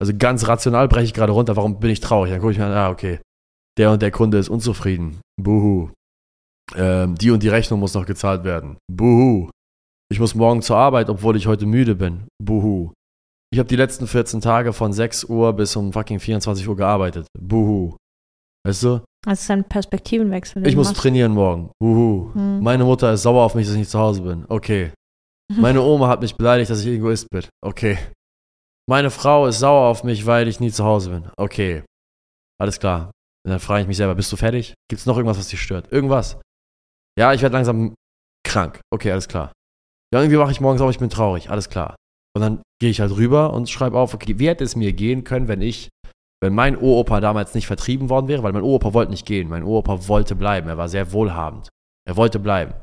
Also 0.00 0.12
ganz 0.16 0.46
rational 0.46 0.86
breche 0.86 1.06
ich 1.06 1.14
gerade 1.14 1.32
runter, 1.32 1.56
warum 1.56 1.80
bin 1.80 1.90
ich 1.90 1.98
traurig? 1.98 2.30
Dann 2.30 2.40
gucke 2.40 2.52
ich 2.52 2.58
mir 2.58 2.66
an, 2.66 2.72
ah, 2.72 2.90
okay, 2.90 3.20
der 3.78 3.92
und 3.92 4.02
der 4.02 4.10
Kunde 4.10 4.38
ist 4.38 4.48
unzufrieden. 4.48 5.20
Buhu. 5.40 5.90
Ähm, 6.74 7.14
die 7.14 7.30
und 7.30 7.42
die 7.42 7.48
Rechnung 7.48 7.80
muss 7.80 7.94
noch 7.94 8.06
gezahlt 8.06 8.44
werden. 8.44 8.76
Buhu. 8.92 9.50
Ich 10.10 10.20
muss 10.20 10.34
morgen 10.34 10.62
zur 10.62 10.76
Arbeit, 10.76 11.08
obwohl 11.08 11.36
ich 11.36 11.46
heute 11.46 11.66
müde 11.66 11.94
bin. 11.94 12.26
Buhu. 12.42 12.92
Ich 13.50 13.58
habe 13.58 13.68
die 13.68 13.76
letzten 13.76 14.06
14 14.06 14.40
Tage 14.40 14.72
von 14.72 14.92
6 14.92 15.24
Uhr 15.24 15.52
bis 15.54 15.74
um 15.76 15.92
fucking 15.92 16.20
24 16.20 16.68
Uhr 16.68 16.76
gearbeitet. 16.76 17.26
Buhu. 17.38 17.96
Weißt 18.66 18.82
du? 18.82 19.00
Das 19.24 19.42
ist 19.42 19.50
ein 19.50 19.64
Perspektivenwechsel. 19.64 20.66
Ich 20.66 20.76
muss 20.76 20.88
machst. 20.88 21.00
trainieren 21.00 21.32
morgen. 21.32 21.70
Buhu. 21.80 22.34
Hm. 22.34 22.60
Meine 22.62 22.84
Mutter 22.84 23.12
ist 23.12 23.22
sauer 23.22 23.44
auf 23.44 23.54
mich, 23.54 23.66
dass 23.66 23.74
ich 23.74 23.80
nicht 23.80 23.90
zu 23.90 23.98
Hause 23.98 24.22
bin. 24.22 24.44
Okay. 24.48 24.92
Meine 25.56 25.80
Oma 25.80 26.08
hat 26.08 26.20
mich 26.20 26.36
beleidigt, 26.36 26.70
dass 26.70 26.80
ich 26.80 26.88
Egoist 26.88 27.30
bin. 27.30 27.44
Okay. 27.62 27.98
Meine 28.86 29.10
Frau 29.10 29.46
ist 29.46 29.58
sauer 29.58 29.88
auf 29.88 30.04
mich, 30.04 30.26
weil 30.26 30.48
ich 30.48 30.60
nie 30.60 30.70
zu 30.70 30.84
Hause 30.84 31.10
bin. 31.10 31.30
Okay. 31.36 31.84
Alles 32.60 32.78
klar. 32.78 33.10
Und 33.48 33.52
dann 33.52 33.60
frage 33.60 33.80
ich 33.80 33.88
mich 33.88 33.96
selber, 33.96 34.14
bist 34.14 34.30
du 34.30 34.36
fertig? 34.36 34.74
Gibt 34.90 35.00
es 35.00 35.06
noch 35.06 35.16
irgendwas, 35.16 35.38
was 35.38 35.48
dich 35.48 35.62
stört? 35.62 35.90
Irgendwas? 35.90 36.38
Ja, 37.18 37.32
ich 37.32 37.40
werde 37.40 37.54
langsam 37.54 37.94
krank. 38.46 38.80
Okay, 38.92 39.10
alles 39.10 39.26
klar. 39.26 39.52
Ja, 40.12 40.20
irgendwie 40.20 40.38
wache 40.38 40.52
ich 40.52 40.60
morgens 40.60 40.82
auf, 40.82 40.90
ich 40.90 40.98
bin 40.98 41.08
traurig. 41.08 41.48
Alles 41.48 41.70
klar. 41.70 41.96
Und 42.36 42.42
dann 42.42 42.60
gehe 42.78 42.90
ich 42.90 43.00
halt 43.00 43.16
rüber 43.16 43.54
und 43.54 43.70
schreibe 43.70 43.98
auf, 43.98 44.12
okay, 44.12 44.38
wie 44.38 44.48
hätte 44.48 44.64
es 44.64 44.76
mir 44.76 44.92
gehen 44.92 45.24
können, 45.24 45.48
wenn 45.48 45.62
ich, 45.62 45.88
wenn 46.42 46.54
mein 46.54 46.76
Uropa 46.76 47.20
damals 47.20 47.54
nicht 47.54 47.66
vertrieben 47.66 48.10
worden 48.10 48.28
wäre, 48.28 48.42
weil 48.42 48.52
mein 48.52 48.64
Uropa 48.64 48.92
wollte 48.92 49.12
nicht 49.12 49.24
gehen. 49.24 49.48
Mein 49.48 49.62
Uropa 49.62 50.08
wollte 50.08 50.36
bleiben. 50.36 50.68
Er 50.68 50.76
war 50.76 50.90
sehr 50.90 51.10
wohlhabend. 51.12 51.70
Er 52.06 52.16
wollte 52.16 52.38
bleiben. 52.38 52.74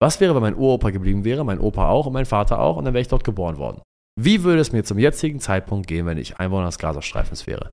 Was 0.00 0.20
wäre, 0.20 0.36
wenn 0.36 0.42
mein 0.42 0.56
Uropa 0.56 0.90
geblieben 0.90 1.24
wäre, 1.24 1.44
mein 1.44 1.58
Opa 1.58 1.88
auch 1.88 2.06
und 2.06 2.12
mein 2.12 2.26
Vater 2.26 2.60
auch 2.60 2.76
und 2.76 2.84
dann 2.84 2.94
wäre 2.94 3.02
ich 3.02 3.08
dort 3.08 3.24
geboren 3.24 3.58
worden? 3.58 3.82
Wie 4.20 4.44
würde 4.44 4.60
es 4.60 4.70
mir 4.70 4.84
zum 4.84 5.00
jetzigen 5.00 5.40
Zeitpunkt 5.40 5.88
gehen, 5.88 6.06
wenn 6.06 6.18
ich 6.18 6.38
Einwohner 6.38 6.66
des 6.66 6.78
Gazastreifens 6.78 7.48
wäre? 7.48 7.70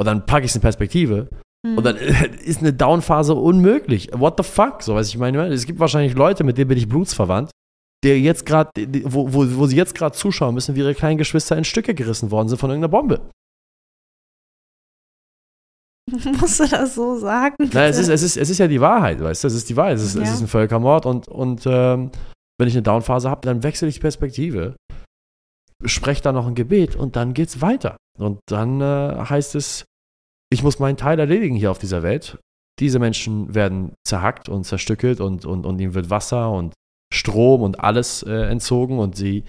Und 0.00 0.06
dann 0.06 0.24
packe 0.24 0.46
ich 0.46 0.50
es 0.50 0.56
in 0.56 0.62
Perspektive 0.62 1.28
Hm. 1.66 1.76
und 1.76 1.84
dann 1.84 1.96
ist 2.44 2.60
eine 2.60 2.72
Downphase 2.72 3.34
unmöglich. 3.34 4.08
What 4.14 4.34
the 4.38 4.42
fuck? 4.42 4.82
So, 4.82 4.94
weiß 4.94 5.08
ich 5.08 5.18
meine, 5.18 5.46
es 5.48 5.66
gibt 5.66 5.78
wahrscheinlich 5.78 6.14
Leute, 6.14 6.42
mit 6.42 6.56
denen 6.56 6.68
bin 6.68 6.78
ich 6.78 6.88
blutsverwandt, 6.88 7.50
der 8.02 8.18
jetzt 8.18 8.46
gerade, 8.46 8.70
wo, 9.04 9.30
wo, 9.34 9.44
wo 9.58 9.66
sie 9.66 9.76
jetzt 9.76 9.94
gerade 9.94 10.16
zuschauen 10.16 10.54
müssen, 10.54 10.74
wie 10.74 10.80
ihre 10.80 10.94
kleinen 10.94 11.18
Geschwister 11.18 11.58
in 11.58 11.64
Stücke 11.64 11.94
gerissen 11.94 12.30
worden 12.30 12.48
sind 12.48 12.56
von 12.56 12.70
irgendeiner 12.70 12.90
Bombe. 12.90 13.20
Musst 16.40 16.60
du 16.60 16.66
das 16.66 16.94
so 16.94 17.18
sagen? 17.18 17.56
Na, 17.72 17.84
es 17.86 17.98
ist, 17.98 18.08
es, 18.08 18.22
ist, 18.22 18.36
es 18.36 18.50
ist 18.50 18.58
ja 18.58 18.66
die 18.66 18.80
Wahrheit, 18.80 19.20
weißt 19.20 19.44
du? 19.44 19.48
Es 19.48 19.54
ist 19.54 19.68
die 19.68 19.76
Wahrheit. 19.76 19.96
Es 19.96 20.02
ist, 20.02 20.16
es 20.16 20.28
Ja. 20.28 20.34
ist 20.34 20.40
ein 20.40 20.48
Völkermord 20.48 21.06
und, 21.06 21.28
und 21.28 21.62
ähm, 21.66 22.10
wenn 22.58 22.68
ich 22.68 22.74
eine 22.74 22.82
Downphase 22.82 23.28
habe, 23.30 23.42
dann 23.42 23.62
wechsle 23.62 23.86
ich 23.88 23.94
die 23.96 24.00
Perspektive, 24.00 24.76
spreche 25.84 26.22
da 26.22 26.32
noch 26.32 26.46
ein 26.46 26.54
Gebet 26.54 26.96
und 26.96 27.16
dann 27.16 27.34
geht's 27.34 27.60
weiter. 27.60 27.96
Und 28.18 28.40
dann 28.48 28.80
äh, 28.80 29.24
heißt 29.28 29.54
es, 29.54 29.84
ich 30.52 30.62
muss 30.62 30.78
meinen 30.78 30.96
Teil 30.96 31.18
erledigen 31.18 31.56
hier 31.56 31.70
auf 31.70 31.78
dieser 31.78 32.02
Welt. 32.02 32.38
Diese 32.78 32.98
Menschen 32.98 33.54
werden 33.54 33.94
zerhackt 34.06 34.48
und 34.48 34.64
zerstückelt 34.64 35.20
und, 35.20 35.44
und, 35.44 35.66
und 35.66 35.78
ihnen 35.80 35.94
wird 35.94 36.10
Wasser 36.10 36.50
und 36.50 36.74
Strom 37.12 37.62
und 37.62 37.80
alles 37.80 38.22
äh, 38.22 38.48
entzogen 38.50 38.98
und 38.98 39.16
sie 39.16 39.44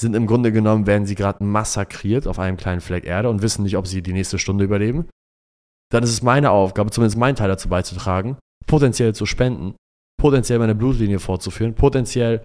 sind 0.00 0.14
im 0.14 0.26
Grunde 0.26 0.52
genommen, 0.52 0.86
werden 0.86 1.06
sie 1.06 1.14
gerade 1.14 1.42
massakriert 1.42 2.26
auf 2.26 2.38
einem 2.38 2.56
kleinen 2.58 2.82
Fleck 2.82 3.04
Erde 3.04 3.30
und 3.30 3.42
wissen 3.42 3.62
nicht, 3.62 3.76
ob 3.76 3.86
sie 3.86 4.02
die 4.02 4.12
nächste 4.12 4.38
Stunde 4.38 4.64
überleben 4.64 5.08
dann 5.92 6.02
ist 6.02 6.10
es 6.10 6.22
meine 6.22 6.50
Aufgabe, 6.50 6.90
zumindest 6.90 7.18
meinen 7.18 7.36
Teil 7.36 7.48
dazu 7.48 7.68
beizutragen, 7.68 8.36
potenziell 8.66 9.14
zu 9.14 9.26
spenden, 9.26 9.76
potenziell 10.20 10.58
meine 10.58 10.74
Blutlinie 10.74 11.18
fortzuführen, 11.18 11.74
potenziell, 11.74 12.42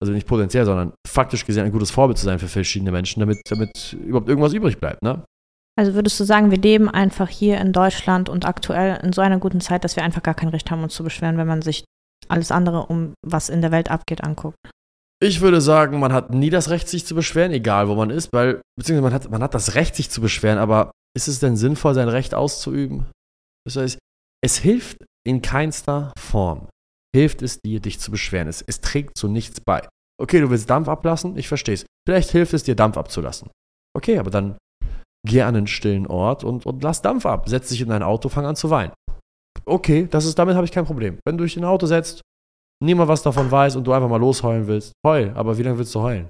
also 0.00 0.12
nicht 0.12 0.26
potenziell, 0.26 0.64
sondern 0.64 0.92
faktisch 1.06 1.44
gesehen 1.44 1.64
ein 1.64 1.72
gutes 1.72 1.90
Vorbild 1.90 2.18
zu 2.18 2.24
sein 2.24 2.38
für 2.38 2.48
verschiedene 2.48 2.92
Menschen, 2.92 3.20
damit, 3.20 3.40
damit 3.48 3.94
überhaupt 3.94 4.28
irgendwas 4.28 4.52
übrig 4.52 4.78
bleibt. 4.78 5.02
Ne? 5.02 5.24
Also 5.76 5.94
würdest 5.94 6.18
du 6.20 6.24
sagen, 6.24 6.50
wir 6.50 6.58
leben 6.58 6.88
einfach 6.88 7.28
hier 7.28 7.58
in 7.58 7.72
Deutschland 7.72 8.28
und 8.28 8.46
aktuell 8.46 9.00
in 9.02 9.12
so 9.12 9.20
einer 9.20 9.38
guten 9.38 9.60
Zeit, 9.60 9.82
dass 9.84 9.96
wir 9.96 10.04
einfach 10.04 10.22
gar 10.22 10.34
kein 10.34 10.50
Recht 10.50 10.70
haben, 10.70 10.82
uns 10.82 10.94
zu 10.94 11.02
beschweren, 11.02 11.36
wenn 11.36 11.48
man 11.48 11.62
sich 11.62 11.84
alles 12.28 12.52
andere, 12.52 12.86
um 12.86 13.14
was 13.26 13.48
in 13.48 13.60
der 13.60 13.72
Welt 13.72 13.90
abgeht, 13.90 14.22
anguckt? 14.22 14.56
Ich 15.20 15.40
würde 15.40 15.60
sagen, 15.60 15.98
man 15.98 16.12
hat 16.12 16.30
nie 16.30 16.50
das 16.50 16.70
Recht, 16.70 16.88
sich 16.88 17.06
zu 17.06 17.14
beschweren, 17.14 17.52
egal 17.52 17.88
wo 17.88 17.94
man 17.94 18.10
ist, 18.10 18.28
weil, 18.32 18.60
beziehungsweise 18.76 19.02
man 19.02 19.14
hat, 19.14 19.30
man 19.30 19.42
hat 19.42 19.54
das 19.54 19.74
Recht, 19.74 19.96
sich 19.96 20.10
zu 20.10 20.20
beschweren, 20.20 20.58
aber 20.58 20.92
ist 21.16 21.28
es 21.28 21.40
denn 21.40 21.56
sinnvoll, 21.56 21.94
sein 21.94 22.08
Recht 22.08 22.34
auszuüben? 22.34 23.06
Das 23.66 23.76
heißt, 23.76 23.98
es 24.44 24.58
hilft 24.58 25.04
in 25.26 25.42
keinster 25.42 26.12
Form, 26.18 26.68
hilft 27.14 27.42
es 27.42 27.60
dir, 27.60 27.80
dich 27.80 27.98
zu 28.00 28.10
beschweren. 28.10 28.48
Es, 28.48 28.62
es 28.62 28.80
trägt 28.80 29.16
zu 29.16 29.28
nichts 29.28 29.60
bei. 29.60 29.88
Okay, 30.20 30.40
du 30.40 30.50
willst 30.50 30.68
Dampf 30.68 30.88
ablassen, 30.88 31.36
ich 31.36 31.48
verstehe 31.48 31.74
es. 31.74 31.86
Vielleicht 32.06 32.30
hilft 32.30 32.52
es 32.52 32.62
dir, 32.62 32.76
Dampf 32.76 32.96
abzulassen. 32.96 33.50
Okay, 33.96 34.18
aber 34.18 34.30
dann 34.30 34.56
geh 35.26 35.42
an 35.42 35.56
einen 35.56 35.66
stillen 35.66 36.06
Ort 36.06 36.44
und, 36.44 36.66
und 36.66 36.82
lass 36.82 37.02
Dampf 37.02 37.26
ab. 37.26 37.48
Setz 37.48 37.68
dich 37.68 37.80
in 37.80 37.88
dein 37.88 38.02
Auto, 38.02 38.28
fang 38.28 38.46
an 38.46 38.56
zu 38.56 38.70
weinen. 38.70 38.92
Okay, 39.64 40.06
das 40.10 40.26
ist, 40.26 40.38
damit 40.38 40.56
habe 40.56 40.66
ich 40.66 40.72
kein 40.72 40.84
Problem. 40.84 41.18
Wenn 41.24 41.38
du 41.38 41.44
dich 41.44 41.56
in 41.56 41.64
ein 41.64 41.70
Auto 41.70 41.86
setzt, 41.86 42.20
niemand 42.82 43.08
was 43.08 43.22
davon 43.22 43.50
weiß 43.50 43.76
und 43.76 43.84
du 43.84 43.92
einfach 43.92 44.08
mal 44.08 44.20
losheulen 44.20 44.66
willst, 44.66 44.92
heul. 45.06 45.32
Aber 45.34 45.56
wie 45.56 45.62
lange 45.62 45.78
willst 45.78 45.94
du 45.94 46.00
heulen? 46.00 46.28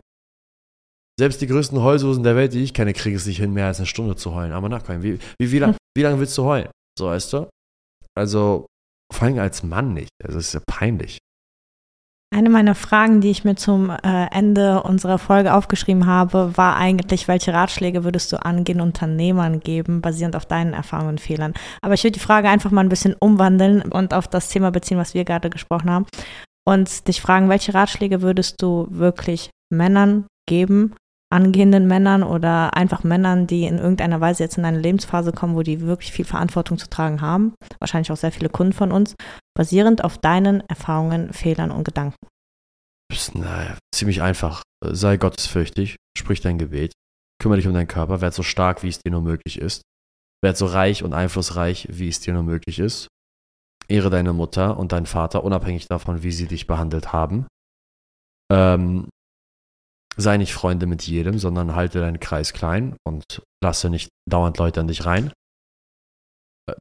Selbst 1.19 1.41
die 1.41 1.47
größten 1.47 1.81
Heulsusen 1.81 2.25
der 2.25 2.37
Welt, 2.37 2.53
die 2.53 2.63
ich 2.63 2.75
kenne, 2.75 2.93
kriegen 2.93 3.17
es 3.17 3.27
nicht 3.27 3.39
hin, 3.39 3.53
mehr 3.53 3.67
als 3.67 3.79
eine 3.79 3.87
Stunde 3.87 4.17
zu 4.17 4.35
heulen. 4.35 4.53
Aber 4.53 4.69
nachkommen. 4.69 5.03
Wie, 5.03 5.19
wie, 5.39 5.53
wie, 5.53 5.59
lang, 5.59 5.77
wie 5.97 6.03
lange 6.03 6.19
willst 6.19 6.37
du 6.39 6.45
heulen? 6.45 6.71
So, 6.99 7.07
weißt 7.07 7.33
du? 7.33 7.49
Also, 8.17 8.67
vor 9.13 9.27
allem 9.27 9.39
als 9.39 9.63
Mann 9.63 9.95
nicht. 9.95 10.11
Also, 10.23 10.39
es 10.39 10.49
ist 10.49 10.55
ja 10.55 10.61
peinlich. 10.67 11.19
Eine 12.35 12.51
meiner 12.51 12.75
Fragen, 12.75 13.21
die 13.21 13.31
ich 13.31 13.45
mir 13.45 13.55
zum 13.55 13.91
äh, 13.91 14.27
Ende 14.33 14.83
unserer 14.83 15.19
Folge 15.19 15.55
aufgeschrieben 15.55 16.07
habe, 16.07 16.51
war 16.57 16.75
eigentlich, 16.75 17.29
welche 17.29 17.55
Ratschläge 17.55 18.03
würdest 18.03 18.33
du 18.33 18.45
angehen 18.45 18.81
Unternehmern 18.81 19.61
geben, 19.61 20.01
basierend 20.01 20.35
auf 20.35 20.45
deinen 20.45 20.73
Erfahrungen 20.73 21.11
und 21.11 21.21
Fehlern? 21.21 21.55
Aber 21.81 21.95
ich 21.95 22.03
würde 22.03 22.15
die 22.15 22.19
Frage 22.19 22.49
einfach 22.49 22.73
mal 22.73 22.81
ein 22.81 22.89
bisschen 22.89 23.15
umwandeln 23.15 23.83
und 23.83 24.15
auf 24.15 24.27
das 24.27 24.49
Thema 24.49 24.73
beziehen, 24.73 24.99
was 24.99 25.15
wir 25.15 25.25
gerade 25.25 25.49
gesprochen 25.49 25.89
haben. 25.89 26.07
Und 26.67 27.07
dich 27.07 27.21
fragen, 27.21 27.49
welche 27.49 27.73
Ratschläge 27.73 28.21
würdest 28.21 28.61
du 28.61 28.89
wirklich 28.91 29.51
Männern 29.73 30.27
geben, 30.49 30.97
angehenden 31.33 31.87
Männern 31.87 32.23
oder 32.23 32.77
einfach 32.77 33.03
Männern, 33.03 33.47
die 33.47 33.65
in 33.65 33.79
irgendeiner 33.79 34.21
Weise 34.21 34.43
jetzt 34.43 34.59
in 34.59 34.65
eine 34.65 34.79
Lebensphase 34.79 35.33
kommen, 35.33 35.57
wo 35.57 35.63
die 35.63 35.81
wirklich 35.81 36.13
viel 36.13 36.25
Verantwortung 36.25 36.79
zu 36.79 36.89
tragen 36.89 37.21
haben, 37.21 37.55
wahrscheinlich 37.81 38.13
auch 38.13 38.17
sehr 38.17 38.33
viele 38.33 38.49
Kunden 38.49 38.73
von 38.73 38.93
uns, 38.93 39.15
basierend 39.57 40.05
auf 40.05 40.19
deinen 40.19 40.61
Erfahrungen, 40.69 41.33
Fehlern 41.33 41.71
und 41.71 41.85
Gedanken? 41.85 42.17
Naja, 43.35 43.77
ziemlich 43.95 44.23
einfach. 44.23 44.63
Sei 44.85 45.17
gottesfürchtig, 45.17 45.97
sprich 46.17 46.41
dein 46.41 46.59
Gebet, 46.59 46.93
kümmere 47.41 47.59
dich 47.59 47.67
um 47.67 47.75
deinen 47.75 47.89
Körper, 47.89 48.21
werd 48.21 48.35
so 48.35 48.43
stark, 48.43 48.83
wie 48.83 48.89
es 48.89 49.01
dir 49.01 49.11
nur 49.11 49.23
möglich 49.23 49.59
ist. 49.59 49.83
Werd 50.43 50.57
so 50.57 50.67
reich 50.67 51.03
und 51.03 51.15
einflussreich, 51.15 51.89
wie 51.91 52.09
es 52.09 52.21
dir 52.21 52.35
nur 52.35 52.43
möglich 52.43 52.79
ist. 52.79 53.09
Ehre 53.89 54.11
deine 54.11 54.33
Mutter 54.33 54.77
und 54.77 54.93
deinen 54.93 55.07
Vater, 55.07 55.45
unabhängig 55.45 55.87
davon, 55.89 56.23
wie 56.23 56.33
sie 56.33 56.47
dich 56.47 56.67
behandelt 56.67 57.13
haben. 57.13 57.47
Ähm, 58.53 59.09
sei 60.17 60.37
nicht 60.37 60.53
Freunde 60.53 60.87
mit 60.87 61.07
jedem, 61.07 61.39
sondern 61.39 61.75
halte 61.75 62.01
deinen 62.01 62.21
Kreis 62.21 62.53
klein 62.53 62.97
und 63.07 63.43
lasse 63.63 63.91
nicht 63.91 64.11
dauernd 64.29 64.59
Leute 64.59 64.81
an 64.81 64.89
dich 64.89 65.05
rein. 65.05 65.33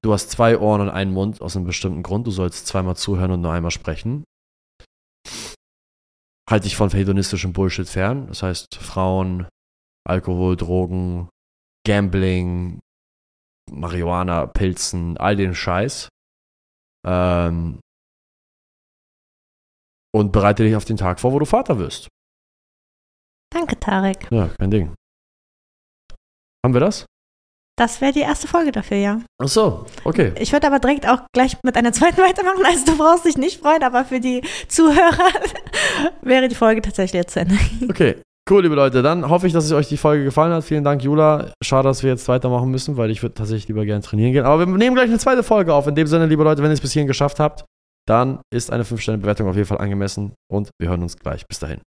Du 0.02 0.13
hast 0.13 0.32
zwei 0.32 0.58
Ohren 0.58 0.82
und 0.82 0.89
einen 0.89 1.12
Mund 1.12 1.41
aus 1.41 1.56
einem 1.56 1.65
bestimmten 1.65 2.04
Grund. 2.04 2.26
Du 2.26 2.32
sollst 2.32 2.67
zweimal 2.67 2.96
zuhören 2.96 3.32
und 3.32 3.41
nur 3.41 3.52
einmal 3.52 3.72
sprechen. 3.72 4.24
Halte 6.50 6.63
dich 6.63 6.76
von 6.76 6.89
hedonistischem 6.89 7.54
Bullshit 7.54 7.88
fern. 7.88 8.28
Das 8.28 8.43
heißt, 8.43 8.76
Frauen, 8.76 9.48
Alkohol, 10.08 10.56
Drogen, 10.56 11.30
Gambling, 11.86 12.80
Marihuana, 13.72 14.48
Pilzen, 14.48 15.17
all 15.17 15.36
den 15.36 15.56
Scheiß. 15.56 16.10
Ähm, 17.06 17.80
und 20.15 20.32
bereite 20.32 20.63
dich 20.63 20.76
auf 20.76 20.86
den 20.86 20.98
Tag 20.98 21.19
vor, 21.19 21.34
wo 21.34 21.39
du 21.39 21.46
Vater 21.46 21.80
wirst. 21.80 22.08
Danke, 23.54 23.80
Tarek. 23.80 24.28
Ja, 24.32 24.50
kein 24.58 24.72
Ding. 24.72 24.94
Haben 26.66 26.74
wir 26.74 26.82
das? 26.82 27.06
Das 27.76 28.02
wäre 28.02 28.13
die 28.13 28.22
erste 28.22 28.48
Folge 28.48 28.72
dafür, 28.72 28.98
ja. 28.98 29.22
Ach 29.42 29.48
so, 29.48 29.86
okay. 30.04 30.32
Ich 30.39 30.54
würde 30.54 30.68
aber 30.68 30.80
direkt 30.80 31.08
auch 31.08 31.22
gleich 31.34 31.58
mit 31.63 31.76
einer 31.76 31.92
zweiten 31.92 32.18
weitermachen. 32.22 32.63
Also 32.66 32.86
du 32.86 32.98
brauchst 32.98 33.26
dich 33.26 33.38
nicht 33.38 33.62
freuen, 33.62 33.84
aber 33.84 34.06
für 34.06 34.20
die 34.20 34.42
Zuhörer 34.68 35.32
wäre 36.22 36.48
die 36.48 36.56
Folge 36.56 36.82
tatsächlich 36.82 37.20
jetzt 37.20 37.34
zu 37.34 37.39
Ende. 37.39 37.56
Okay, 37.89 38.16
cool, 38.50 38.62
liebe 38.62 38.76
Leute. 38.76 39.02
Dann 39.02 39.28
hoffe 39.28 39.48
ich, 39.48 39.54
dass 39.54 39.66
es 39.66 39.72
euch 39.72 39.88
die 39.88 39.98
Folge 39.98 40.24
gefallen 40.24 40.54
hat. 40.54 40.63
Vielen 40.63 40.84
Dank, 40.84 41.04
Jula. 41.04 41.52
Schade, 41.63 41.88
dass 41.88 42.04
wir 42.04 42.12
jetzt 42.12 42.28
weitermachen 42.28 42.70
müssen, 42.70 42.96
weil 42.96 43.10
ich 43.10 43.24
würde 43.24 43.34
tatsächlich 43.36 43.68
lieber 43.68 43.86
gerne 43.86 44.02
trainieren 44.02 44.34
gehen. 44.34 44.46
Aber 44.46 44.60
wir 44.60 44.78
nehmen 44.78 44.96
gleich 44.96 45.10
eine 45.10 45.20
zweite 45.20 45.44
Folge 45.44 45.74
auf. 45.74 45.88
In 45.88 45.96
dem 45.96 46.08
Sinne, 46.08 46.28
liebe 46.28 46.44
Leute, 46.44 46.62
wenn 46.62 46.70
ihr 46.70 46.76
es 46.76 46.82
bis 46.82 46.94
hierhin 46.94 47.08
geschafft 47.08 47.39
habt, 47.39 47.66
dann 48.08 48.39
ist 48.54 48.72
eine 48.72 48.84
5-Sterne-Bewertung 48.84 49.48
auf 49.48 49.56
jeden 49.56 49.68
Fall 49.68 49.80
angemessen 49.80 50.34
und 50.52 50.70
wir 50.80 50.89
hören 50.89 51.02
uns 51.02 51.18
gleich. 51.18 51.46
Bis 51.48 51.60
dahin. 51.60 51.82